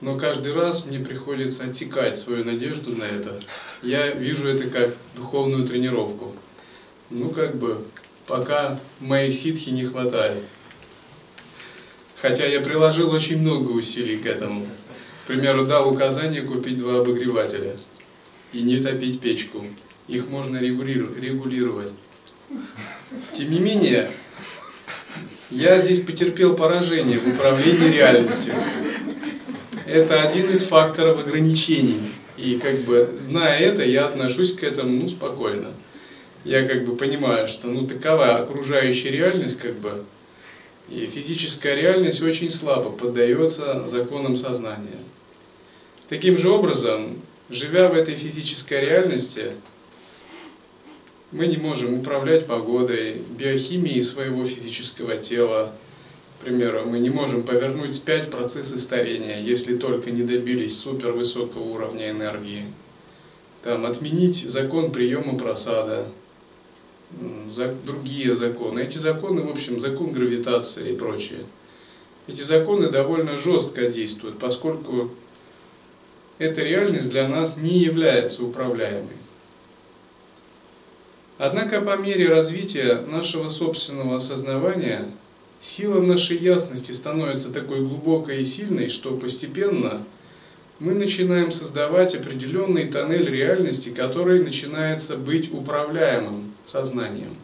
Но 0.00 0.16
каждый 0.16 0.52
раз 0.52 0.86
мне 0.86 1.00
приходится 1.00 1.64
отсекать 1.64 2.16
свою 2.16 2.44
надежду 2.44 2.92
на 2.92 3.04
это. 3.04 3.40
Я 3.82 4.08
вижу 4.12 4.46
это 4.46 4.70
как 4.70 4.94
духовную 5.14 5.66
тренировку. 5.66 6.34
Ну, 7.10 7.30
как 7.30 7.56
бы, 7.56 7.84
пока 8.26 8.80
моей 9.00 9.32
ситхи 9.32 9.70
не 9.70 9.84
хватает. 9.84 10.44
Хотя 12.20 12.46
я 12.46 12.60
приложил 12.60 13.10
очень 13.10 13.38
много 13.38 13.70
усилий 13.70 14.18
к 14.18 14.26
этому. 14.26 14.66
К 15.24 15.28
примеру, 15.28 15.66
дал 15.66 15.92
указание 15.92 16.42
купить 16.42 16.78
два 16.78 17.00
обогревателя 17.00 17.76
и 18.52 18.62
не 18.62 18.78
топить 18.78 19.20
печку. 19.20 19.64
Их 20.08 20.28
можно 20.28 20.56
регулировать. 20.56 21.92
Тем 23.34 23.52
не 23.52 23.60
менее, 23.60 24.10
я 25.50 25.78
здесь 25.80 26.00
потерпел 26.00 26.56
поражение 26.56 27.18
в 27.18 27.26
управлении 27.26 27.90
реальностью. 27.90 28.54
Это 29.86 30.22
один 30.22 30.50
из 30.50 30.62
факторов 30.62 31.20
ограничений. 31.20 32.00
И 32.36 32.58
как 32.58 32.80
бы, 32.80 33.16
зная 33.18 33.58
это, 33.58 33.84
я 33.84 34.06
отношусь 34.06 34.52
к 34.52 34.62
этому 34.62 34.90
ну, 34.90 35.08
спокойно. 35.08 35.68
Я 36.44 36.66
как 36.66 36.84
бы 36.84 36.96
понимаю, 36.96 37.48
что 37.48 37.68
ну 37.68 37.86
такова 37.86 38.36
окружающая 38.36 39.10
реальность, 39.10 39.58
как 39.58 39.74
бы, 39.74 40.04
и 40.90 41.06
физическая 41.06 41.74
реальность 41.74 42.22
очень 42.22 42.50
слабо 42.50 42.90
поддается 42.90 43.86
законам 43.86 44.36
сознания. 44.36 44.98
Таким 46.08 46.38
же 46.38 46.48
образом, 46.50 47.20
живя 47.50 47.88
в 47.88 47.94
этой 47.94 48.14
физической 48.14 48.80
реальности, 48.80 49.52
мы 51.30 51.46
не 51.46 51.58
можем 51.58 52.00
управлять 52.00 52.46
погодой, 52.46 53.22
биохимией 53.38 54.02
своего 54.02 54.44
физического 54.44 55.16
тела, 55.18 55.74
К 56.38 56.44
примеру, 56.44 56.84
мы 56.86 57.00
не 57.00 57.10
можем 57.10 57.42
повернуть 57.42 57.90
вспять 57.90 58.30
процессы 58.30 58.78
старения, 58.78 59.40
если 59.40 59.76
только 59.76 60.12
не 60.12 60.22
добились 60.22 60.78
супервысокого 60.78 61.62
уровня 61.62 62.10
энергии. 62.10 62.66
Там, 63.64 63.84
отменить 63.84 64.48
закон 64.48 64.92
приема 64.92 65.36
просада, 65.36 66.06
другие 67.84 68.36
законы. 68.36 68.80
Эти 68.80 68.98
законы, 68.98 69.42
в 69.42 69.50
общем, 69.50 69.80
закон 69.80 70.12
гравитации 70.12 70.92
и 70.92 70.96
прочее. 70.96 71.40
Эти 72.26 72.42
законы 72.42 72.90
довольно 72.90 73.38
жестко 73.38 73.86
действуют, 73.88 74.38
поскольку 74.38 75.10
эта 76.38 76.62
реальность 76.62 77.08
для 77.08 77.26
нас 77.26 77.56
не 77.56 77.78
является 77.78 78.44
управляемой. 78.44 79.16
Однако 81.38 81.80
по 81.80 81.96
мере 81.96 82.28
развития 82.28 83.00
нашего 83.06 83.48
собственного 83.48 84.16
осознавания 84.16 85.10
сила 85.60 86.00
нашей 86.00 86.36
ясности 86.36 86.92
становится 86.92 87.50
такой 87.50 87.80
глубокой 87.80 88.42
и 88.42 88.44
сильной, 88.44 88.88
что 88.88 89.16
постепенно 89.16 90.04
мы 90.80 90.94
начинаем 90.94 91.50
создавать 91.50 92.14
определенный 92.14 92.86
тоннель 92.88 93.30
реальности, 93.30 93.88
который 93.88 94.44
начинается 94.44 95.16
быть 95.16 95.52
управляемым 95.52 96.47
сознанием. 96.68 97.36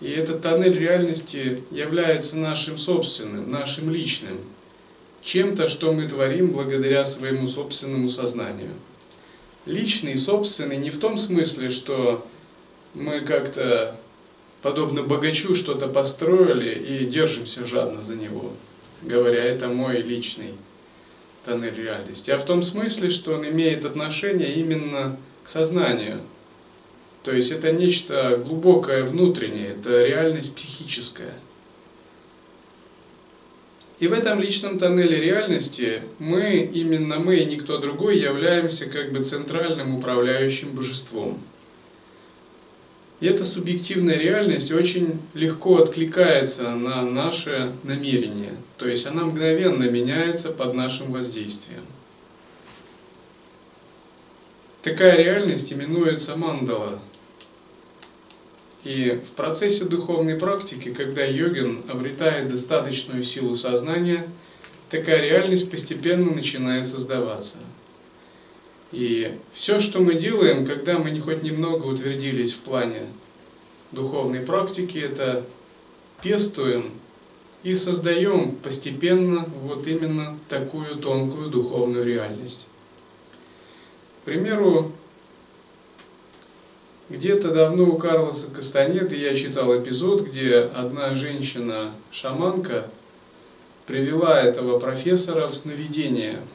И 0.00 0.10
этот 0.10 0.42
тоннель 0.42 0.76
реальности 0.76 1.62
является 1.70 2.36
нашим 2.36 2.76
собственным, 2.76 3.50
нашим 3.50 3.88
личным, 3.88 4.38
чем-то, 5.22 5.68
что 5.68 5.92
мы 5.92 6.08
творим 6.08 6.50
благодаря 6.50 7.04
своему 7.04 7.46
собственному 7.46 8.08
сознанию. 8.08 8.72
Личный, 9.64 10.16
собственный 10.16 10.76
не 10.76 10.90
в 10.90 10.98
том 10.98 11.16
смысле, 11.16 11.70
что 11.70 12.26
мы 12.94 13.20
как-то 13.20 13.96
подобно 14.60 15.04
богачу 15.04 15.54
что-то 15.54 15.86
построили 15.86 16.74
и 16.74 17.06
держимся 17.06 17.64
жадно 17.64 18.02
за 18.02 18.16
него, 18.16 18.52
говоря, 19.02 19.44
это 19.44 19.68
мой 19.68 20.02
личный 20.02 20.54
тоннель 21.44 21.74
реальности, 21.76 22.32
а 22.32 22.38
в 22.38 22.44
том 22.44 22.62
смысле, 22.62 23.10
что 23.10 23.34
он 23.34 23.46
имеет 23.46 23.84
отношение 23.84 24.54
именно 24.54 25.16
к 25.44 25.48
сознанию. 25.48 26.20
То 27.22 27.32
есть 27.32 27.52
это 27.52 27.72
нечто 27.72 28.40
глубокое 28.44 29.04
внутреннее, 29.04 29.76
это 29.78 30.04
реальность 30.04 30.54
психическая. 30.54 31.34
И 34.00 34.08
в 34.08 34.12
этом 34.12 34.40
личном 34.40 34.78
тоннеле 34.78 35.20
реальности 35.20 36.02
мы, 36.18 36.68
именно 36.72 37.20
мы 37.20 37.36
и 37.36 37.44
никто 37.44 37.78
другой, 37.78 38.18
являемся 38.18 38.86
как 38.86 39.12
бы 39.12 39.22
центральным 39.22 39.96
управляющим 39.96 40.74
божеством– 40.74 41.40
и 43.22 43.26
эта 43.26 43.44
субъективная 43.44 44.16
реальность 44.16 44.72
очень 44.72 45.22
легко 45.32 45.76
откликается 45.76 46.72
на 46.72 47.02
наше 47.02 47.70
намерение, 47.84 48.54
то 48.78 48.88
есть 48.88 49.06
она 49.06 49.24
мгновенно 49.26 49.84
меняется 49.84 50.50
под 50.50 50.74
нашим 50.74 51.12
воздействием. 51.12 51.84
Такая 54.82 55.22
реальность 55.22 55.72
именуется 55.72 56.34
мандала. 56.34 56.98
И 58.84 59.20
в 59.26 59.32
процессе 59.32 59.84
духовной 59.84 60.36
практики, 60.36 60.92
когда 60.92 61.24
йогин 61.24 61.84
обретает 61.88 62.48
достаточную 62.48 63.22
силу 63.22 63.54
сознания, 63.54 64.28
такая 64.90 65.22
реальность 65.22 65.70
постепенно 65.70 66.32
начинает 66.32 66.88
создаваться– 66.88 67.58
и 68.92 69.38
все, 69.52 69.78
что 69.78 70.00
мы 70.00 70.14
делаем, 70.14 70.66
когда 70.66 70.98
мы 70.98 71.18
хоть 71.18 71.42
немного 71.42 71.86
утвердились 71.86 72.52
в 72.52 72.58
плане 72.58 73.06
духовной 73.90 74.40
практики, 74.40 74.98
это 74.98 75.46
пестуем 76.22 76.92
и 77.62 77.74
создаем 77.74 78.54
постепенно 78.56 79.48
вот 79.62 79.86
именно 79.86 80.38
такую 80.50 80.96
тонкую 80.96 81.48
духовную 81.48 82.04
реальность. 82.04 82.66
К 84.20 84.24
примеру, 84.26 84.92
где-то 87.08 87.52
давно 87.52 87.84
у 87.84 87.96
Карлоса 87.96 88.48
Кастанеды 88.48 89.16
я 89.16 89.34
читал 89.34 89.76
эпизод, 89.78 90.22
где 90.22 90.58
одна 90.58 91.10
женщина-шаманка 91.10 92.88
привела 93.86 94.40
этого 94.40 94.78
профессора 94.78 95.48
в 95.48 95.54
сновидение– 95.54 96.38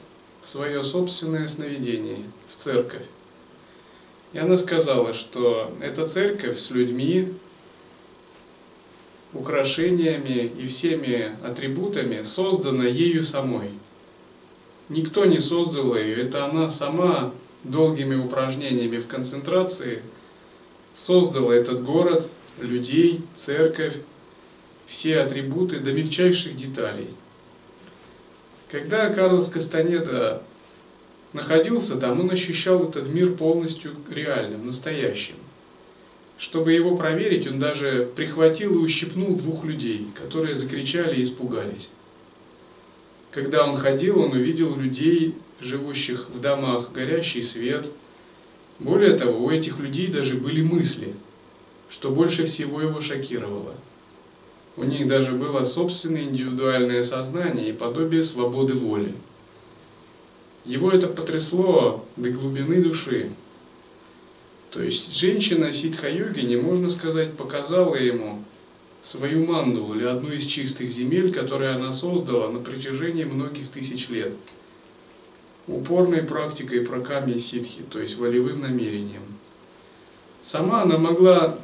свое 0.47 0.81
собственное 0.81 1.47
сновидение 1.47 2.23
в 2.49 2.55
церковь. 2.55 3.05
И 4.33 4.37
она 4.37 4.55
сказала, 4.57 5.13
что 5.13 5.73
эта 5.81 6.07
церковь 6.07 6.57
с 6.57 6.69
людьми, 6.71 7.33
украшениями 9.33 10.51
и 10.57 10.67
всеми 10.67 11.35
атрибутами 11.43 12.21
создана 12.23 12.85
ею 12.85 13.23
самой. 13.23 13.71
Никто 14.89 15.25
не 15.25 15.39
создал 15.39 15.95
ее, 15.95 16.15
это 16.15 16.45
она 16.45 16.69
сама 16.69 17.33
долгими 17.63 18.15
упражнениями 18.15 18.97
в 18.99 19.07
концентрации 19.07 20.01
создала 20.97 21.53
этот 21.53 21.83
город, 21.83 22.27
людей, 22.59 23.21
церковь, 23.35 23.95
все 24.87 25.19
атрибуты 25.19 25.79
до 25.79 25.93
мельчайших 25.93 26.55
деталей– 26.55 27.09
когда 28.69 29.09
Карлос 29.09 29.47
Кастанеда 29.47 30.43
находился 31.31 31.95
там, 31.95 32.19
он 32.19 32.31
ощущал 32.31 32.89
этот 32.89 33.07
мир 33.07 33.31
полностью 33.33 33.95
реальным, 34.09 34.65
настоящим. 34.65 35.35
Чтобы 36.37 36.73
его 36.73 36.97
проверить, 36.97 37.47
он 37.47 37.59
даже 37.59 38.11
прихватил 38.15 38.73
и 38.73 38.77
ущипнул 38.85 39.35
двух 39.35 39.63
людей, 39.63 40.07
которые 40.15 40.55
закричали 40.55 41.15
и 41.15 41.23
испугались. 41.23 41.89
Когда 43.31 43.65
он 43.65 43.77
ходил, 43.77 44.19
он 44.19 44.33
увидел 44.33 44.75
людей, 44.75 45.35
живущих 45.61 46.27
в 46.29 46.41
домах, 46.41 46.91
горящий 46.91 47.43
свет. 47.43 47.89
Более 48.79 49.17
того, 49.17 49.45
у 49.45 49.49
этих 49.49 49.79
людей 49.79 50.07
даже 50.07 50.35
были 50.35 50.61
мысли, 50.61 51.13
что 51.89 52.11
больше 52.11 52.45
всего 52.45 52.81
его 52.81 53.01
шокировало– 53.01 53.75
у 54.77 54.83
них 54.83 55.07
даже 55.07 55.31
было 55.31 55.63
собственное 55.63 56.21
индивидуальное 56.21 57.01
сознание 57.01 57.69
и 57.69 57.73
подобие 57.73 58.21
свободы 58.21 58.75
воли. 58.75 59.15
Его 60.65 60.91
это 60.91 61.07
потрясло 61.07 62.05
до 62.15 62.29
глубины 62.29 62.83
души. 62.83 63.31
То 64.69 64.83
есть 64.83 65.17
женщина 65.17 65.71
ситха-йогини, 65.71 66.57
можно 66.57 66.91
сказать, 66.91 67.33
показала 67.33 67.95
ему 67.95 68.43
свою 69.01 69.47
мандулу 69.47 69.95
или 69.95 70.05
одну 70.05 70.31
из 70.31 70.45
чистых 70.45 70.91
земель, 70.91 71.33
которые 71.33 71.71
она 71.71 71.91
создала 71.91 72.51
на 72.51 72.59
протяжении 72.59 73.23
многих 73.23 73.69
тысяч 73.69 74.09
лет. 74.09 74.35
Упорной 75.67 76.23
практикой 76.23 76.81
праками 76.81 77.37
ситхи, 77.37 77.81
то 77.91 77.99
есть 77.99 78.17
волевым 78.17 78.61
намерением. 78.61 79.23
Сама 80.41 80.83
она 80.83 80.97
могла 80.97 81.59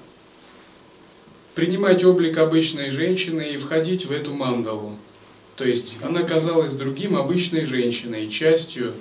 принимать 1.56 2.04
облик 2.04 2.38
обычной 2.38 2.92
женщины 2.92 3.54
и 3.54 3.58
входить 3.58 4.06
в 4.06 4.12
эту 4.12 4.34
мандалу. 4.34 4.98
То 5.56 5.66
есть 5.66 5.98
она 6.02 6.24
казалась 6.24 6.74
другим 6.74 7.16
обычной 7.16 7.66
женщиной, 7.66 8.30
частью 8.30 8.94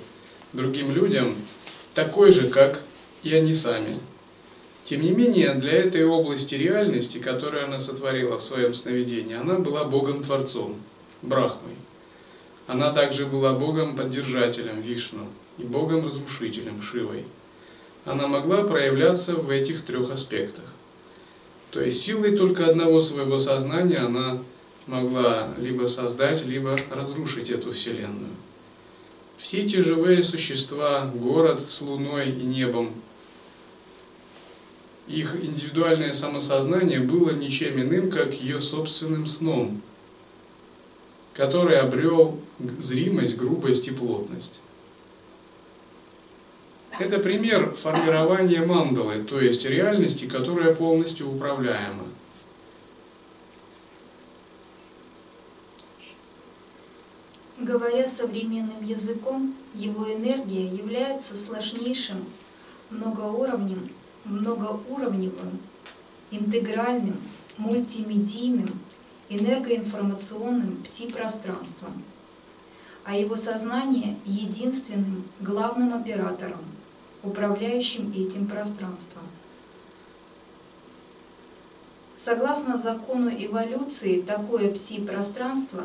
другим 0.53 0.93
людям, 0.93 1.35
такой 1.95 2.31
же, 2.31 2.47
как 2.47 2.81
и 3.23 3.33
они 3.33 3.53
сами. 3.53 3.99
Тем 4.83 5.01
не 5.01 5.11
менее, 5.11 5.53
для 5.53 5.71
этой 5.71 6.05
области 6.05 6.55
реальности, 6.55 7.17
которую 7.17 7.65
она 7.65 7.79
сотворила 7.79 8.37
в 8.37 8.43
своем 8.43 8.73
сновидении, 8.73 9.35
она 9.35 9.55
была 9.55 9.85
Богом-творцом, 9.85 10.75
Брахмой. 11.21 11.73
Она 12.73 12.91
также 12.91 13.27
была 13.27 13.53
Богом-поддержателем 13.53 14.81
Вишну 14.81 15.27
и 15.59 15.63
Богом-разрушителем 15.63 16.81
Шивой. 16.81 17.23
Она 18.03 18.25
могла 18.25 18.63
проявляться 18.63 19.35
в 19.35 19.51
этих 19.51 19.85
трех 19.85 20.09
аспектах. 20.09 20.65
То 21.69 21.81
есть 21.81 22.01
силой 22.01 22.35
только 22.35 22.65
одного 22.65 22.99
своего 22.99 23.37
сознания 23.37 23.97
она 23.97 24.41
могла 24.87 25.49
либо 25.59 25.85
создать, 25.85 26.43
либо 26.43 26.75
разрушить 26.89 27.51
эту 27.51 27.73
Вселенную. 27.73 28.33
Все 29.37 29.61
эти 29.61 29.75
живые 29.75 30.23
существа, 30.23 31.11
город 31.13 31.61
с 31.69 31.79
луной 31.79 32.31
и 32.31 32.43
небом, 32.43 32.95
их 35.07 35.35
индивидуальное 35.35 36.13
самосознание 36.13 37.01
было 37.01 37.29
ничем 37.29 37.79
иным, 37.79 38.09
как 38.09 38.33
ее 38.33 38.59
собственным 38.59 39.27
сном, 39.27 39.79
который 41.35 41.77
обрел 41.77 42.39
зримость, 42.59 43.37
грубость 43.37 43.87
и 43.87 43.91
плотность. 43.91 44.59
Это 46.99 47.17
пример 47.19 47.73
формирования 47.73 48.63
мандалы, 48.63 49.23
то 49.23 49.39
есть 49.39 49.65
реальности, 49.65 50.25
которая 50.25 50.75
полностью 50.75 51.31
управляема. 51.31 52.05
Говоря 57.57 58.07
современным 58.07 58.83
языком, 58.85 59.55
его 59.73 60.11
энергия 60.11 60.67
является 60.67 61.33
сложнейшим, 61.33 62.25
многоуровнем, 62.91 63.89
многоуровневым, 64.25 65.59
интегральным, 66.29 67.17
мультимедийным 67.57 68.79
энергоинформационным 69.29 70.83
пси-пространством, 70.83 72.03
а 73.05 73.17
его 73.17 73.35
сознание— 73.35 74.17
единственным 74.25 75.23
главным 75.39 75.93
оператором, 75.93 76.63
управляющим 77.21 78.11
этим 78.11 78.47
пространством. 78.47 79.23
Согласно 82.17 82.77
закону 82.77 83.29
эволюции, 83.29 84.21
такое 84.21 84.71
пси-пространство, 84.71 85.83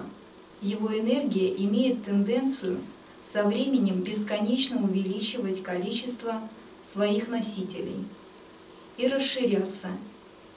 его 0.61 0.97
энергия 0.97 1.53
имеет 1.65 2.05
тенденцию 2.05 2.79
со 3.25 3.43
временем 3.43 4.03
бесконечно 4.03 4.83
увеличивать 4.83 5.63
количество 5.63 6.41
своих 6.83 7.29
носителей 7.29 8.05
и 8.97 9.09
расширяться, 9.09 9.89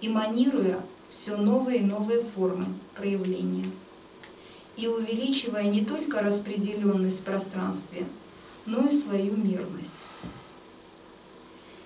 эманируя 0.01 0.79
все 1.09 1.35
новые 1.35 1.79
и 1.79 1.83
новые 1.83 2.23
формы 2.23 2.67
проявления 2.95 3.65
и 4.81 4.87
увеличивая 4.87 5.65
не 5.65 5.85
только 5.85 6.21
распределенность 6.21 7.19
в 7.19 7.23
пространстве, 7.23 8.07
но 8.65 8.87
и 8.87 8.91
свою 8.91 9.37
мирность. 9.37 9.91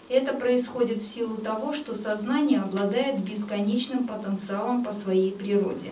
Это 0.08 0.34
происходит 0.34 1.02
в 1.02 1.08
силу 1.08 1.36
того, 1.38 1.74
что 1.74 1.94
сознание 1.94 2.62
обладает 2.62 3.20
бесконечным 3.20 4.08
потенциалом 4.08 4.86
по 4.86 4.94
своей 4.94 5.32
природе. 5.32 5.92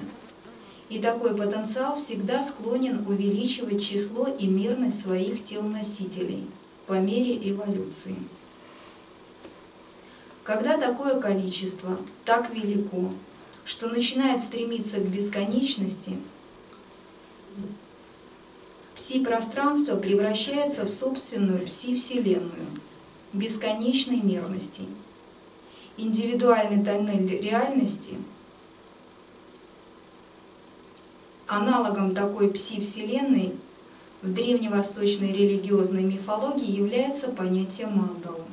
И 0.90 1.00
такой 1.00 1.36
потенциал 1.36 1.96
всегда 1.96 2.42
склонен 2.42 3.06
увеличивать 3.06 3.86
число 3.86 4.28
и 4.28 4.48
мирность 4.48 5.02
своих 5.02 5.44
тел-носителей 5.44 6.48
по 6.88 6.94
мере 6.94 7.38
эволюции. 7.50 8.16
Когда 10.44 10.78
такое 10.78 11.20
количество 11.20 11.98
так 12.24 12.54
велико, 12.54 13.10
что 13.66 13.90
начинает 13.90 14.42
стремиться 14.42 14.98
к 14.98 15.08
бесконечности, 15.08 16.18
пси-пространство 19.04 19.98
превращается 19.98 20.86
в 20.86 20.90
собственную 20.90 21.66
пси-вселенную 21.66 22.68
бесконечной 23.34 24.22
мерности. 24.22 24.84
Индивидуальный 25.98 26.84
тоннель 26.86 27.42
реальности 27.42 28.16
аналогом 31.48 32.16
такой 32.16 32.50
пси-вселенной 32.50 33.54
в 34.22 34.34
древневосточной 34.34 35.34
религиозной 35.34 36.04
мифологии 36.04 36.72
является 36.72 37.28
понятие 37.28 37.88
мандалы. 37.88 38.46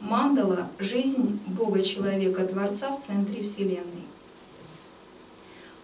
Мандала– 0.00 0.70
жизнь 0.78 1.38
Бога-человека-творца 1.46 2.96
в 2.96 3.04
центре 3.04 3.42
Вселенной. 3.42 4.07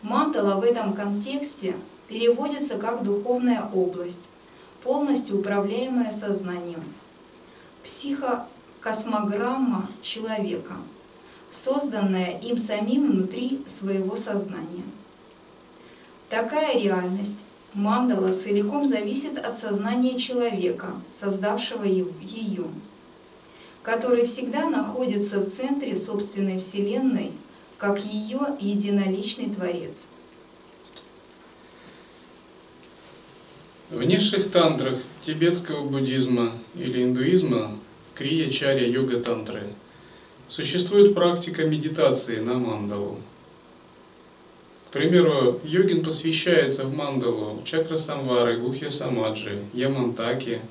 Мандала 0.04 0.60
в 0.60 0.64
этом 0.64 0.92
контексте 0.92 1.74
переводится 2.08 2.76
как 2.76 3.02
духовная 3.02 3.70
область, 3.72 4.28
полностью 4.82 5.38
управляемая 5.38 6.12
сознанием. 6.12 6.84
Психокосмограмма 7.82 9.88
человека, 10.02 10.74
созданная 11.50 12.38
им 12.38 12.58
самим 12.58 13.12
внутри 13.12 13.64
своего 13.66 14.14
сознания. 14.14 14.84
Такая 16.28 16.78
реальность, 16.78 17.40
мандала, 17.72 18.34
целиком 18.34 18.86
зависит 18.86 19.38
от 19.38 19.56
сознания 19.56 20.18
человека, 20.18 20.88
создавшего 21.18 21.84
ее 21.84 22.66
который 23.82 24.24
всегда 24.24 24.70
находится 24.70 25.40
в 25.40 25.50
центре 25.50 25.94
собственной 25.94 26.58
Вселенной, 26.58 27.32
как 27.84 28.02
ее 28.02 28.40
единоличный 28.60 29.54
Творец. 29.54 30.06
В 33.90 34.02
низших 34.02 34.50
тантрах 34.50 34.96
тибетского 35.26 35.86
буддизма 35.86 36.52
или 36.74 37.04
индуизма, 37.04 37.78
крия, 38.14 38.50
чаря, 38.50 38.86
йога 38.86 39.20
тантры, 39.20 39.64
существует 40.48 41.14
практика 41.14 41.66
медитации 41.66 42.40
на 42.40 42.54
мандалу. 42.54 43.18
К 44.88 44.92
примеру, 44.94 45.60
йогин 45.62 46.02
посвящается 46.02 46.86
в 46.86 46.94
мандалу 46.94 47.60
чакра 47.66 47.98
самвары, 47.98 48.56
гухья 48.56 48.88
самаджи, 48.88 49.62
ямантаки– 49.74 50.62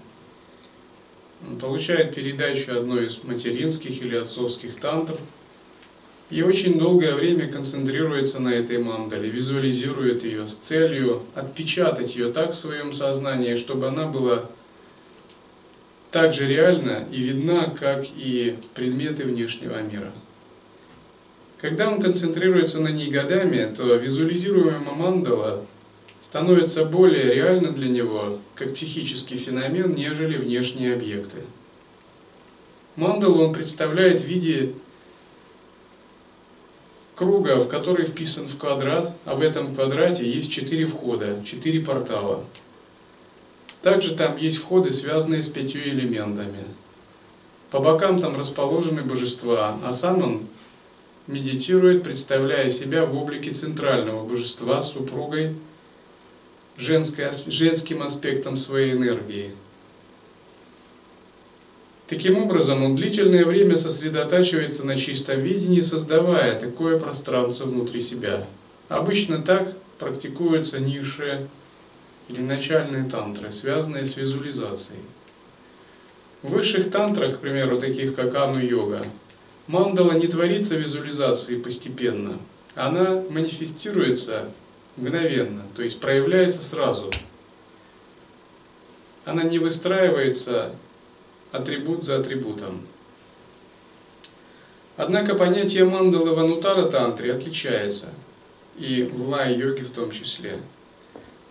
получает 1.59 2.15
передачу 2.15 2.77
одной 2.77 3.07
из 3.07 3.23
материнских 3.23 4.01
или 4.01 4.15
отцовских 4.15 4.79
тантр 4.79 5.17
и 6.29 6.41
очень 6.41 6.79
долгое 6.79 7.13
время 7.13 7.47
концентрируется 7.47 8.39
на 8.39 8.49
этой 8.49 8.79
мандале, 8.79 9.29
визуализирует 9.29 10.23
ее 10.23 10.47
с 10.47 10.55
целью 10.55 11.21
отпечатать 11.35 12.15
ее 12.15 12.31
так 12.31 12.53
в 12.53 12.55
своем 12.55 12.93
сознании, 12.93 13.55
чтобы 13.55 13.87
она 13.87 14.07
была 14.07 14.45
так 16.11 16.33
же 16.33 16.47
реальна 16.47 17.07
и 17.11 17.21
видна, 17.21 17.69
как 17.69 18.05
и 18.15 18.55
предметы 18.73 19.23
внешнего 19.23 19.81
мира. 19.81 20.11
Когда 21.59 21.89
он 21.89 22.01
концентрируется 22.01 22.79
на 22.79 22.89
ней 22.89 23.09
годами, 23.09 23.73
то 23.75 23.95
визуализируемая 23.95 24.79
мандала 24.79 25.65
становится 26.19 26.85
более 26.85 27.33
реально 27.33 27.71
для 27.71 27.89
него, 27.89 28.39
как 28.55 28.73
психический 28.73 29.37
феномен, 29.37 29.93
нежели 29.93 30.37
внешние 30.37 30.93
объекты. 30.93 31.37
Мандалу 32.95 33.45
он 33.45 33.53
представляет 33.53 34.21
в 34.21 34.25
виде 34.25 34.73
круга, 37.15 37.57
в 37.57 37.67
который 37.67 38.05
вписан 38.05 38.47
в 38.47 38.57
квадрат, 38.57 39.11
а 39.25 39.35
в 39.35 39.41
этом 39.41 39.73
квадрате 39.73 40.29
есть 40.29 40.51
четыре 40.51 40.85
входа, 40.85 41.43
четыре 41.45 41.79
портала. 41.81 42.43
Также 43.81 44.15
там 44.15 44.37
есть 44.37 44.57
входы, 44.57 44.91
связанные 44.91 45.41
с 45.41 45.47
пятью 45.47 45.81
элементами. 45.83 46.63
По 47.69 47.79
бокам 47.79 48.21
там 48.21 48.37
расположены 48.39 49.01
божества, 49.01 49.77
а 49.83 49.93
сам 49.93 50.21
он 50.21 50.47
медитирует, 51.27 52.03
представляя 52.03 52.69
себя 52.69 53.05
в 53.05 53.17
облике 53.17 53.51
центрального 53.51 54.25
божества 54.25 54.81
супругой, 54.81 55.55
женской, 56.77 57.29
женским 57.47 58.03
аспектом 58.03 58.55
своей 58.55 58.93
энергии. 58.93 59.51
Таким 62.13 62.37
образом, 62.37 62.83
он 62.83 62.95
длительное 62.95 63.43
время 63.43 63.75
сосредотачивается 63.75 64.85
на 64.85 64.97
чистом 64.97 65.39
видении, 65.39 65.79
создавая 65.79 66.59
такое 66.59 66.99
пространство 66.99 67.65
внутри 67.65 68.01
себя. 68.01 68.45
Обычно 68.87 69.41
так 69.41 69.75
практикуются 69.97 70.79
ниши 70.79 71.47
или 72.29 72.39
начальные 72.39 73.09
тантры, 73.09 73.51
связанные 73.51 74.05
с 74.05 74.15
визуализацией. 74.15 74.99
В 76.43 76.49
высших 76.49 76.91
тантрах, 76.91 77.37
к 77.37 77.39
примеру, 77.39 77.79
таких 77.79 78.13
как 78.13 78.35
Ану-йога, 78.35 79.03
мандала 79.65 80.11
не 80.11 80.27
творится 80.27 80.75
визуализацией 80.75 81.61
постепенно. 81.61 82.37
Она 82.75 83.23
манифестируется 83.27 84.51
мгновенно, 84.97 85.63
то 85.75 85.81
есть 85.81 85.99
проявляется 85.99 86.61
сразу. 86.61 87.09
Она 89.25 89.41
не 89.41 89.57
выстраивается 89.57 90.75
атрибут 91.53 92.03
за 92.03 92.17
атрибутом. 92.17 92.81
Однако 94.97 95.35
понятие 95.35 95.85
мандалы 95.85 96.35
в 96.35 96.39
анутара 96.39 96.89
тантре 96.89 97.33
отличается, 97.33 98.09
и 98.77 99.03
в 99.03 99.29
лай-йоге 99.29 99.83
в 99.83 99.91
том 99.91 100.11
числе. 100.11 100.59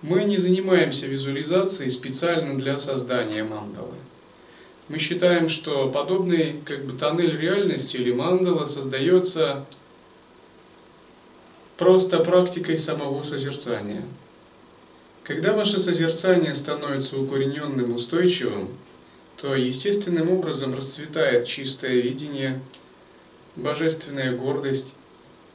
Мы 0.03 0.25
не 0.25 0.37
занимаемся 0.37 1.07
визуализацией 1.07 1.88
специально 1.88 2.59
для 2.59 2.79
создания 2.79 3.45
мандалы. 3.45 3.95
Мы 4.88 4.99
считаем, 4.99 5.49
что 5.49 5.88
подобный 5.88 6.57
как 6.65 6.85
бы 6.85 6.99
тоннель 6.99 7.37
реальности 7.38 7.97
или 7.97 8.12
мандала 8.12 8.65
создается 8.65 9.65
просто 11.77 12.19
практикой 12.19 12.77
самого 12.77 13.23
созерцания. 13.23 14.03
Когда 15.23 15.53
ваше 15.53 15.79
созерцание 15.79 16.57
становится 16.57 17.17
укорененным, 17.17 17.95
устойчивым, 17.95 18.71
то 19.43 19.57
естественным 19.57 20.31
образом 20.31 20.73
расцветает 20.73 21.49
чистое 21.49 22.01
видение, 22.01 22.61
божественная 23.57 24.37
гордость 24.37 24.95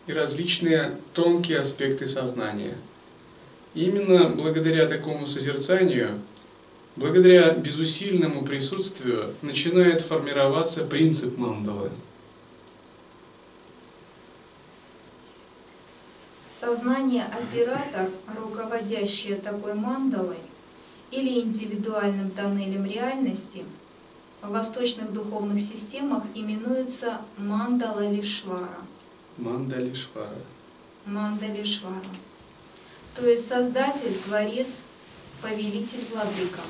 и 0.08 0.14
различные 0.14 0.98
тонкие 1.14 1.60
аспекты 1.60 2.06
сознания. 2.06 2.76
Именно 3.74 4.32
благодаря 4.32 4.88
такому 4.88 5.26
созерцанию, 5.26 6.22
благодаря 6.98 7.52
безусильному 7.52 8.44
присутствию 8.44 9.34
начинает 9.42 10.02
формироваться 10.02 10.84
принцип 10.84 11.38
мандалы– 11.38 11.90
Сознание 16.60 17.24
оператор, 17.26 18.10
руководящее 18.36 19.36
такой 19.36 19.76
мандалой 19.76 20.40
или 21.12 21.40
индивидуальным 21.40 22.32
тоннелем 22.32 22.84
реальности, 22.84 23.64
в 24.42 24.50
восточных 24.50 25.14
духовных 25.14 25.60
системах 25.60 26.24
именуется 26.36 27.22
Мандалалишвара. 27.38 28.78
Мандалишвара. 29.38 30.38
Мандалишвара. 31.06 31.96
То 33.16 33.28
есть 33.28 33.48
создатель, 33.48 34.14
творец, 34.26 34.84
повелитель, 35.42 36.06
владыка. 36.12 36.62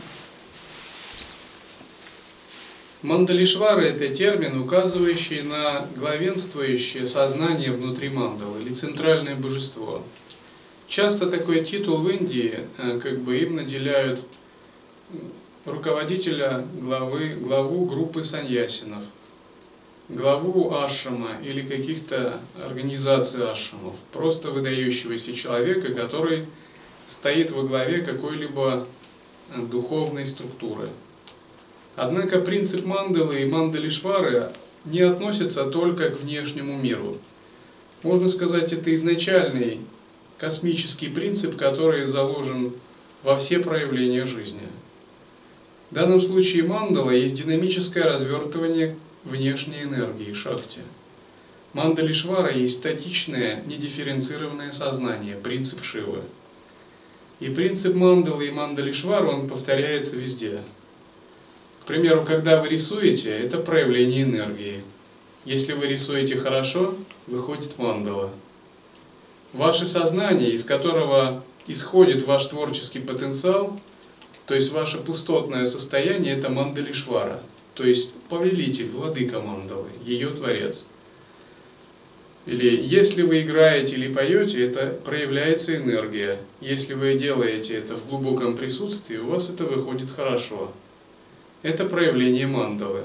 Мандалишвара– 3.01 3.81
это 3.81 4.09
термин, 4.09 4.59
указывающий 4.59 5.43
на 5.43 5.87
главенствующее 5.95 7.05
сознание 7.05 7.71
внутри 7.71 8.09
мандалы 8.09 8.61
или 8.61 8.73
центральное 8.73 9.35
божество. 9.35 10.03
Часто 10.87 11.29
такой 11.29 11.63
титул 11.63 11.97
в 11.97 12.09
Индии, 12.09 12.61
э, 12.77 12.99
как 12.99 13.19
бы 13.19 13.37
им 13.37 13.57
наделяют 13.57 14.21
руководителя 15.67 16.65
главы, 16.79 17.35
главу 17.35 17.85
группы 17.85 18.23
саньясинов, 18.23 19.03
главу 20.07 20.73
ашрама 20.73 21.31
или 21.43 21.61
каких-то 21.61 22.39
организаций 22.65 23.43
ашрамов, 23.43 23.95
просто 24.13 24.49
выдающегося 24.49 25.33
человека, 25.33 25.93
который 25.93 26.45
стоит 27.05 27.51
во 27.51 27.63
главе 27.63 27.99
какой-либо 27.99 28.87
э, 29.49 29.61
духовной 29.61 30.25
структуры. 30.25 30.89
Однако 31.95 32.39
принцип 32.39 32.85
мандалы 32.85 33.41
и 33.41 33.45
мандалишвары 33.45 34.51
не 34.85 35.01
относятся 35.01 35.65
только 35.65 36.11
к 36.11 36.21
внешнему 36.21 36.77
миру. 36.77 37.17
Можно 38.03 38.29
сказать, 38.29 38.71
это 38.71 38.93
изначальный 38.95 39.81
космический 40.37 41.09
принцип, 41.09 41.57
который 41.57 42.05
заложен 42.05 42.73
во 43.23 43.35
все 43.35 43.59
проявления 43.59 44.25
жизни. 44.25 44.61
В 45.89 45.95
данном 45.95 46.19
случае 46.19 46.63
мандала 46.63 47.11
есть 47.11 47.35
динамическое 47.35 48.03
развертывание 48.03 48.97
внешней 49.23 49.83
энергии, 49.83 50.33
шакти. 50.33 50.81
Мандалишвара 51.73 52.53
есть 52.53 52.75
статичное, 52.75 53.63
недифференцированное 53.65 54.71
сознание, 54.71 55.35
принцип 55.35 55.83
Шивы. 55.83 56.23
И 57.39 57.49
принцип 57.49 57.93
мандалы 57.93 58.47
и 58.47 58.51
мандалишвара, 58.51 59.27
он 59.27 59.47
повторяется 59.47 60.15
везде. 60.15 60.59
К 61.83 61.85
примеру, 61.85 62.23
когда 62.25 62.61
вы 62.61 62.67
рисуете, 62.67 63.29
это 63.29 63.59
проявление 63.59 64.23
энергии. 64.23 64.83
Если 65.45 65.73
вы 65.73 65.87
рисуете 65.87 66.35
хорошо, 66.35 66.95
выходит 67.27 67.77
мандала. 67.77 68.31
Ваше 69.53 69.85
сознание, 69.85 70.51
из 70.51 70.65
которого 70.65 71.43
исходит 71.67 72.25
ваш 72.25 72.45
творческий 72.45 72.99
потенциал, 72.99 73.79
то 74.47 74.55
есть 74.55 74.71
ваше 74.71 74.97
пустотное 74.97 75.65
состояние– 75.65 76.33
это 76.37 76.49
Мандалишвара, 76.49 77.41
то 77.75 77.83
есть 77.83 78.13
повелитель, 78.29 78.89
владыка 78.89 79.41
мандалы, 79.41 79.89
ее 80.05 80.29
творец. 80.29 80.85
Или 82.45 82.81
если 82.81 83.23
вы 83.23 83.41
играете 83.41 83.95
или 83.95 84.11
поете, 84.11 84.65
это 84.65 84.97
проявляется 85.03 85.75
энергия. 85.75 86.39
Если 86.61 86.93
вы 86.93 87.15
делаете 87.15 87.73
это 87.73 87.97
в 87.97 88.07
глубоком 88.07 88.55
присутствии, 88.55 89.17
у 89.17 89.27
вас 89.27 89.49
это 89.49 89.65
выходит 89.65 90.09
хорошо. 90.09 90.71
Это 91.61 91.83
проявление 91.85 92.47
мандалы. 92.47 93.01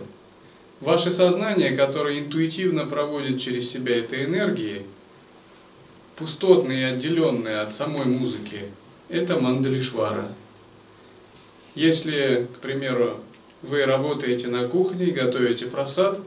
Ваше 0.81 1.11
сознание, 1.11 1.74
которое 1.74 2.20
интуитивно 2.20 2.87
проводит 2.87 3.40
через 3.40 3.68
себя 3.68 3.96
этой 3.96 4.26
энергии, 4.26 4.83
пустотное 6.14 6.78
и 6.78 6.94
отделенное 6.94 7.62
от 7.62 7.74
самой 7.74 8.07
музыки, 8.07 8.61
это 9.09 9.40
мандалишвара– 9.40 10.28
если, 11.74 12.48
к 12.54 12.58
примеру, 12.58 13.20
вы 13.62 13.85
работаете 13.85 14.48
на 14.48 14.68
кухне 14.68 15.06
и 15.06 15.12
готовите 15.12 15.66
просад, 15.66 16.20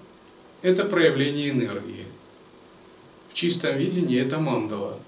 это 0.62 0.86
проявление 0.86 1.52
энергии. 1.52 2.06
В 3.30 3.34
чистом 3.36 3.78
видении 3.78 4.20
это 4.20 4.40
мандала. 4.40 5.00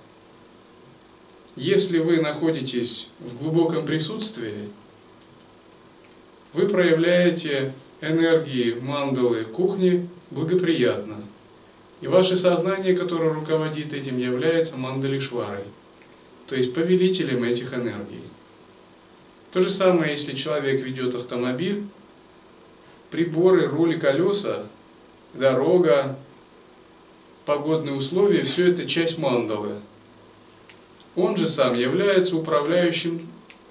Если 1.55 1.97
вы 1.97 2.17
находитесь 2.17 3.09
в 3.19 3.41
глубоком 3.41 3.85
присутствии, 3.85 4.69
вы 6.53 6.67
проявляете 6.67 7.73
энергии 8.01 8.73
мандалы 8.73 9.43
кухни 9.43 10.07
благоприятно. 10.29 11.23
И 12.01 12.07
ваше 12.07 12.37
сознание, 12.37 12.95
которое 12.95 13.33
руководит 13.33 13.93
этим, 13.93 14.19
является 14.19 14.77
мандалишварой, 14.77 15.63
то 16.45 16.55
есть 16.55 16.75
повелителем 16.75 17.43
этих 17.43 17.73
энергий. 17.73 18.21
То 19.51 19.61
же 19.61 19.69
самое, 19.69 20.11
если 20.11 20.33
человек 20.33 20.81
ведет 20.81 21.15
автомобиль, 21.15 21.85
приборы, 23.09 23.67
рули, 23.67 23.97
колеса, 23.97 24.65
дорога, 25.33 26.17
погодные 27.45 27.95
условия, 27.95 28.43
все 28.43 28.71
это 28.71 28.85
часть 28.85 29.17
мандалы. 29.17 29.75
Он 31.15 31.37
же 31.37 31.47
сам 31.47 31.75
является 31.75 32.35
управляющим, 32.35 33.21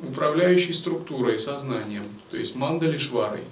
управляющей 0.00 0.72
структурой, 0.72 1.38
сознанием, 1.38 2.06
то 2.30 2.38
есть 2.38 2.54
мандалишварой. 2.54 3.44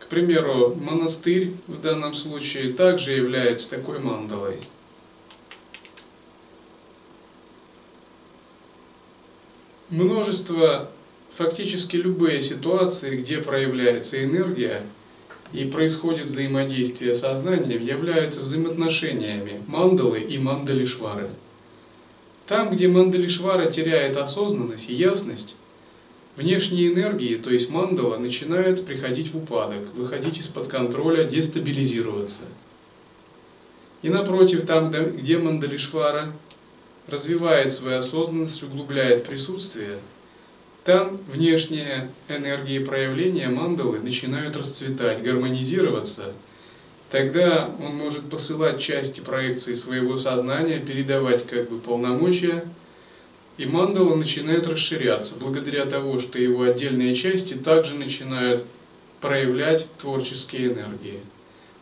К 0.00 0.06
примеру, 0.06 0.74
монастырь 0.74 1.52
в 1.66 1.82
данном 1.82 2.14
случае 2.14 2.72
также 2.72 3.12
является 3.12 3.68
такой 3.68 3.98
мандалой– 3.98 4.56
множество, 9.90 10.90
фактически 11.30 11.96
любые 11.96 12.42
ситуации, 12.42 13.16
где 13.16 13.38
проявляется 13.38 14.22
энергия 14.24 14.82
и 15.52 15.64
происходит 15.64 16.26
взаимодействие 16.26 17.14
сознанием, 17.14 17.82
являются 17.84 18.40
взаимоотношениями 18.40 19.62
мандалы 19.66 20.20
и 20.20 20.38
мандалишвары. 20.38 21.28
Там, 22.46 22.70
где 22.70 22.88
мандалишвара 22.88 23.70
теряет 23.70 24.16
осознанность 24.16 24.88
и 24.88 24.94
ясность, 24.94 25.56
внешние 26.36 26.92
энергии, 26.92 27.34
то 27.34 27.50
есть 27.50 27.68
мандала, 27.68 28.16
начинают 28.16 28.86
приходить 28.86 29.32
в 29.32 29.36
упадок, 29.36 29.94
выходить 29.94 30.38
из-под 30.38 30.68
контроля, 30.68 31.24
дестабилизироваться. 31.24 32.40
И 34.02 34.08
напротив, 34.08 34.64
там, 34.64 34.90
где 34.90 35.38
мандалишвара 35.38 36.32
развивает 37.08 37.72
свою 37.72 37.98
осознанность, 37.98 38.62
углубляет 38.62 39.24
присутствие, 39.24 39.98
там 40.84 41.18
внешние 41.26 42.10
энергии 42.28 42.78
проявления 42.78 43.48
мандалы 43.48 43.98
начинают 43.98 44.56
расцветать, 44.56 45.22
гармонизироваться. 45.22 46.32
Тогда 47.10 47.70
он 47.78 47.94
может 47.94 48.30
посылать 48.30 48.80
части 48.80 49.20
проекции 49.20 49.74
своего 49.74 50.16
сознания, 50.16 50.78
передавать 50.78 51.46
как 51.46 51.68
бы 51.68 51.78
полномочия, 51.78 52.64
и 53.58 53.66
мандала 53.66 54.14
начинает 54.14 54.66
расширяться, 54.66 55.34
благодаря 55.34 55.84
того, 55.84 56.20
что 56.20 56.38
его 56.38 56.62
отдельные 56.62 57.14
части 57.14 57.54
также 57.54 57.94
начинают 57.94 58.64
проявлять 59.20 59.88
творческие 59.98 60.68
энергии. 60.68 61.20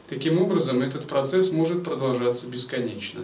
Таким 0.09 0.41
образом, 0.41 0.81
этот 0.83 1.07
процесс 1.07 1.53
может 1.53 1.85
продолжаться 1.85 2.47
бесконечно. 2.47 3.21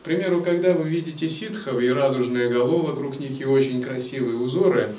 К 0.00 0.02
примеру, 0.02 0.42
когда 0.42 0.72
вы 0.72 0.88
видите 0.88 1.28
ситхов 1.28 1.78
и 1.78 1.90
радужные 1.90 2.48
голов 2.48 2.88
вокруг 2.88 3.20
них 3.20 3.38
и 3.38 3.44
очень 3.44 3.82
красивые 3.82 4.38
узоры, 4.38 4.94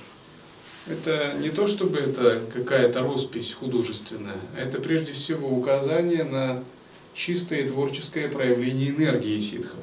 это 0.87 1.33
не 1.39 1.49
то, 1.49 1.65
чтобы 1.65 1.97
это 1.97 2.39
какая-то 2.53 3.01
роспись 3.01 3.53
художественная, 3.53 4.37
это 4.55 4.79
прежде 4.79 5.13
всего 5.13 5.49
указание 5.49 6.23
на 6.23 6.63
чистое 7.15 7.67
творческое 7.67 8.27
проявление 8.27 8.91
энергии 8.91 9.39
ситхов. 9.39 9.79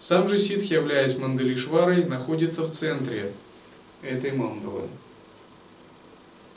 Сам 0.00 0.26
же 0.28 0.38
ситх, 0.38 0.64
являясь 0.64 1.18
мандалишварой, 1.18 2.04
находится 2.04 2.62
в 2.62 2.70
центре 2.70 3.32
этой 4.00 4.32
мандалы. 4.32 4.88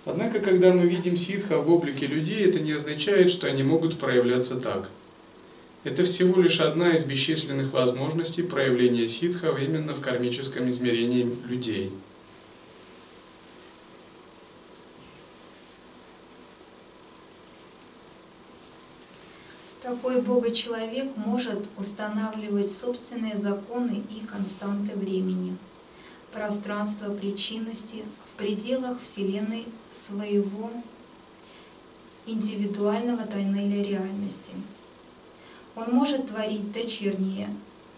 Однако, 0.05 0.39
когда 0.39 0.71
мы 0.71 0.87
видим 0.87 1.17
ситха 1.17 1.57
в 1.57 1.69
облике 1.69 2.07
людей, 2.07 2.47
это 2.47 2.59
не 2.59 2.71
означает, 2.71 3.31
что 3.31 3.47
они 3.47 3.63
могут 3.63 3.99
проявляться 3.99 4.55
так– 4.55 4.89
это 5.85 6.03
всего 6.03 6.41
лишь 6.41 6.59
одна 6.59 6.95
из 6.95 7.05
бесчисленных 7.05 7.71
возможностей 7.71 8.41
проявления 8.41 9.07
ситхов 9.07 9.61
именно 9.61 9.93
в 9.93 10.01
кармическом 10.01 10.67
измерении 10.67 11.31
людей. 11.45 11.91
Такой 19.83 20.19
Бога-человек 20.23 21.15
может 21.15 21.59
устанавливать 21.77 22.71
собственные 22.71 23.37
законы 23.37 24.01
и 24.09 24.25
константы 24.25 24.95
времени, 24.95 25.55
пространства 26.33 27.13
причинности 27.13 28.03
в 28.25 28.37
пределах 28.39 28.99
Вселенной 29.01 29.67
своего 29.91 30.71
индивидуального 32.25 33.27
тоннеля 33.27 33.83
реальности– 33.83 34.53
он 35.75 35.91
может 35.91 36.27
творить 36.27 36.71
дочерние 36.71 37.49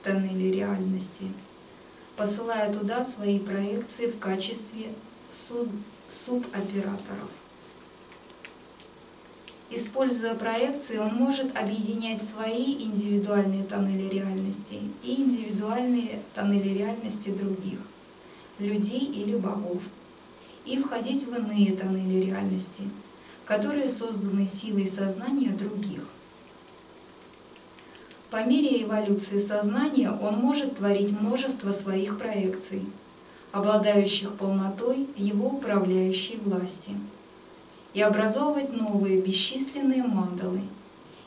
тоннели 0.04 0.52
реальности, 0.52 1.26
посылая 2.16 2.74
туда 2.74 3.04
свои 3.04 3.40
проекции 3.40 4.08
в 4.08 4.20
качестве 4.20 4.94
суб 5.32 5.70
субоператоров. 6.10 7.30
Используя 9.70 10.34
проекции, 10.34 10.98
он 10.98 11.16
может 11.16 11.56
объединять 11.58 12.24
свои 12.24 12.82
индивидуальные 12.84 13.66
тоннели 13.66 14.08
реальности 14.08 14.80
и 15.04 15.22
индивидуальные 15.22 16.22
тоннели 16.34 16.70
реальности 16.70 17.30
других, 17.30 17.80
людей 18.60 19.02
или 19.02 19.36
богов, 19.36 19.82
и 20.66 20.80
входить 20.80 21.26
в 21.26 21.36
иные 21.36 21.76
тоннели 21.76 22.28
реальности, 22.28 22.84
которые 23.46 23.90
созданы 23.90 24.46
силой 24.46 24.88
сознания 24.88 25.50
других. 25.50 26.04
По 28.30 28.44
мере 28.44 28.84
эволюции 28.84 29.40
сознания 29.40 30.12
он 30.12 30.36
может 30.36 30.78
творить 30.78 31.12
множество 31.12 31.72
своих 31.72 32.18
проекций, 32.18 32.86
обладающих 33.52 34.34
полнотой 34.34 35.08
его 35.16 35.48
управляющей 35.48 36.38
власти– 36.38 36.92
и 37.98 38.02
образовывать 38.02 38.74
новые 38.74 39.20
бесчисленные 39.20 40.04
мандалы 40.04 40.62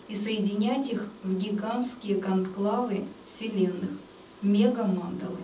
и 0.06 0.14
соединять 0.14 0.88
их 0.92 1.08
в 1.24 1.36
гигантские 1.36 2.20
конклавы 2.20 3.06
вселенных, 3.24 3.90
мегамандалы. 4.40 5.40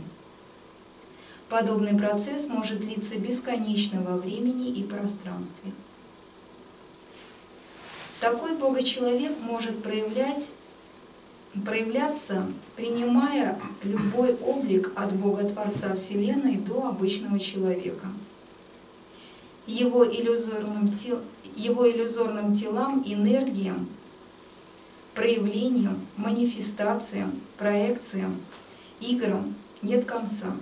Подобный 1.49 1.99
процесс 1.99 2.47
может 2.47 2.79
длиться 2.79 3.19
бесконечно 3.19 4.03
во 4.03 4.19
времени 4.19 4.71
и 4.71 4.85
пространстве. 4.85 5.73
Такой 8.21 8.55
Бога-человек 8.55 9.33
может 9.41 9.83
проявлять, 9.83 10.49
проявляться, 11.65 12.47
принимая 12.77 13.59
любой 13.83 14.35
облик 14.35 14.93
от 14.95 15.15
Бога-творца 15.15 15.95
Вселенной 15.95 16.57
до 16.57 16.89
обычного 16.89 17.39
человека– 17.39 18.07
его 19.67 20.07
иллюзорным, 20.07 20.93
тел, 20.93 21.21
его 21.57 21.91
иллюзорным 21.91 22.55
телам, 22.55 23.03
энергиям, 23.05 23.89
проявлениям, 25.15 26.07
манифестациям, 26.17 27.41
проекциям, 27.59 28.41
играм 29.01 29.55
нет 29.83 30.05
конца. 30.05 30.57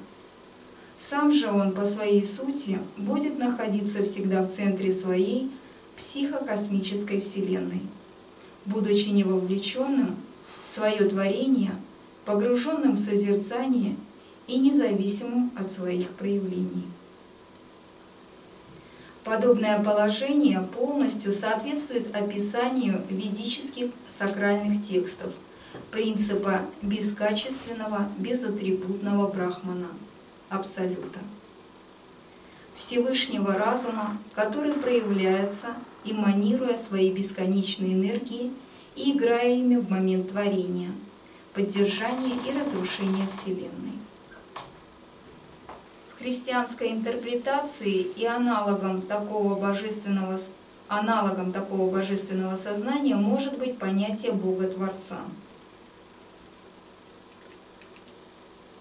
Сам 0.99 1.31
же 1.33 1.51
он 1.51 1.73
по 1.73 1.85
своей 1.85 2.25
сути 2.25 2.79
будет 2.97 3.39
находиться 3.39 4.03
всегда 4.03 4.43
в 4.43 4.51
центре 4.51 4.91
своей 4.91 5.51
психокосмической 5.97 7.21
Вселенной, 7.21 7.83
будучи 8.65 9.09
не 9.11 9.23
вовлеченным 9.23 10.17
свое 10.65 11.09
творение, 11.09 11.73
погруженным 12.25 12.93
в 12.93 12.99
созерцание 12.99 13.97
и 14.47 14.59
независимым 14.59 15.51
от 15.57 15.71
своих 15.73 16.09
проявлений. 16.11 16.85
Подобное 19.25 19.83
положение 19.83 20.61
полностью 20.61 21.33
соответствует 21.33 22.15
описанию 22.15 23.03
ведических 23.09 23.91
сакральных 24.07 24.87
текстов 24.87 25.33
принципа 25.91 26.61
бескачественного, 26.83 28.09
безатрибутного 28.19 29.29
брахмана, 29.29 29.89
абсолюта. 30.49 31.21
Всевышнего 32.75 33.55
разума, 33.55 34.19
который 34.35 34.75
проявляется, 34.75 35.69
эманируя 36.05 36.77
свои 36.77 37.11
бесконечные 37.11 37.95
энергии 37.95 38.53
и 38.97 39.13
играя 39.13 39.55
ими 39.55 39.77
в 39.77 39.91
момент 39.91 40.31
творения, 40.31 40.91
поддержания 41.53 42.37
и 42.47 42.59
разрушения 42.59 43.27
Вселенной 43.27 43.95
христианской 46.25 46.91
интерпретации 46.93 48.01
и 48.01 48.25
аналогом 48.25 49.03
такого 49.03 49.57
божественного, 49.57 50.39
аналогом 50.89 51.53
такого 51.53 51.91
божественного 51.91 52.55
сознания 52.55 53.15
может 53.15 53.59
быть 53.59 53.77
понятие 53.77 54.33
Бога-творца. 54.33 55.19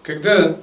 Когда 0.02 0.58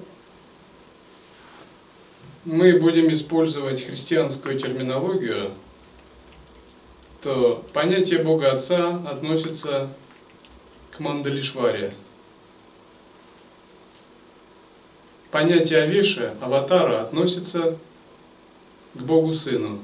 мы 2.45 2.79
будем 2.79 3.13
использовать 3.13 3.83
христианскую 3.83 4.57
терминологию, 4.57 5.51
то 7.21 7.63
понятие 7.73 8.23
Бога 8.23 8.51
Отца 8.51 9.01
относится 9.07 9.89
к 10.91 10.99
Мандалишваре– 10.99 11.93
Понятие 15.31 15.83
Авиши, 15.83 16.35
аватара, 16.41 16.99
относится 17.01 17.77
к 18.93 19.01
Богу 19.01 19.33
Сыну. 19.33 19.79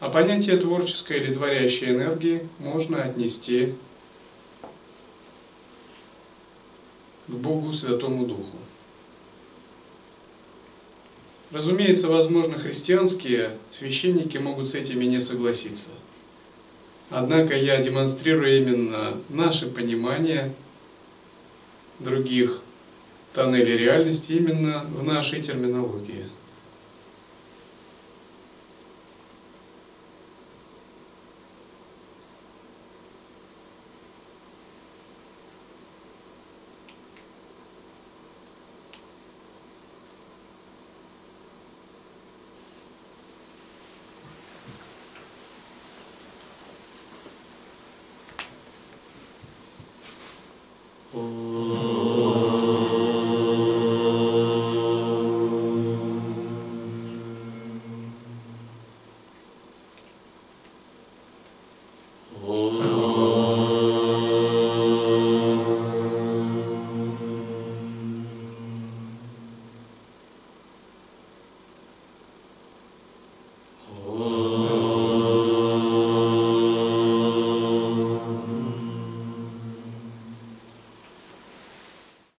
А 0.00 0.08
понятие 0.08 0.56
творческой 0.56 1.18
или 1.18 1.30
творящей 1.30 1.90
энергии 1.90 2.48
можно 2.58 3.02
отнести 3.02 3.74
к 7.26 7.30
Богу 7.30 7.74
Святому 7.74 8.24
Духу. 8.24 8.56
Разумеется, 11.50 12.08
возможно, 12.08 12.56
христианские 12.56 13.56
священники 13.72 14.38
могут 14.38 14.68
с 14.68 14.74
этими 14.74 15.04
не 15.04 15.20
согласиться. 15.20 15.88
Однако 17.08 17.56
я 17.56 17.80
демонстрирую 17.80 18.56
именно 18.56 19.20
наше 19.28 19.66
понимание 19.66 20.52
других 21.98 22.60
тоннели 23.34 23.72
реальности 23.72 24.32
именно 24.32 24.86
в 24.92 25.02
нашей 25.02 25.42
терминологии. 25.42 26.26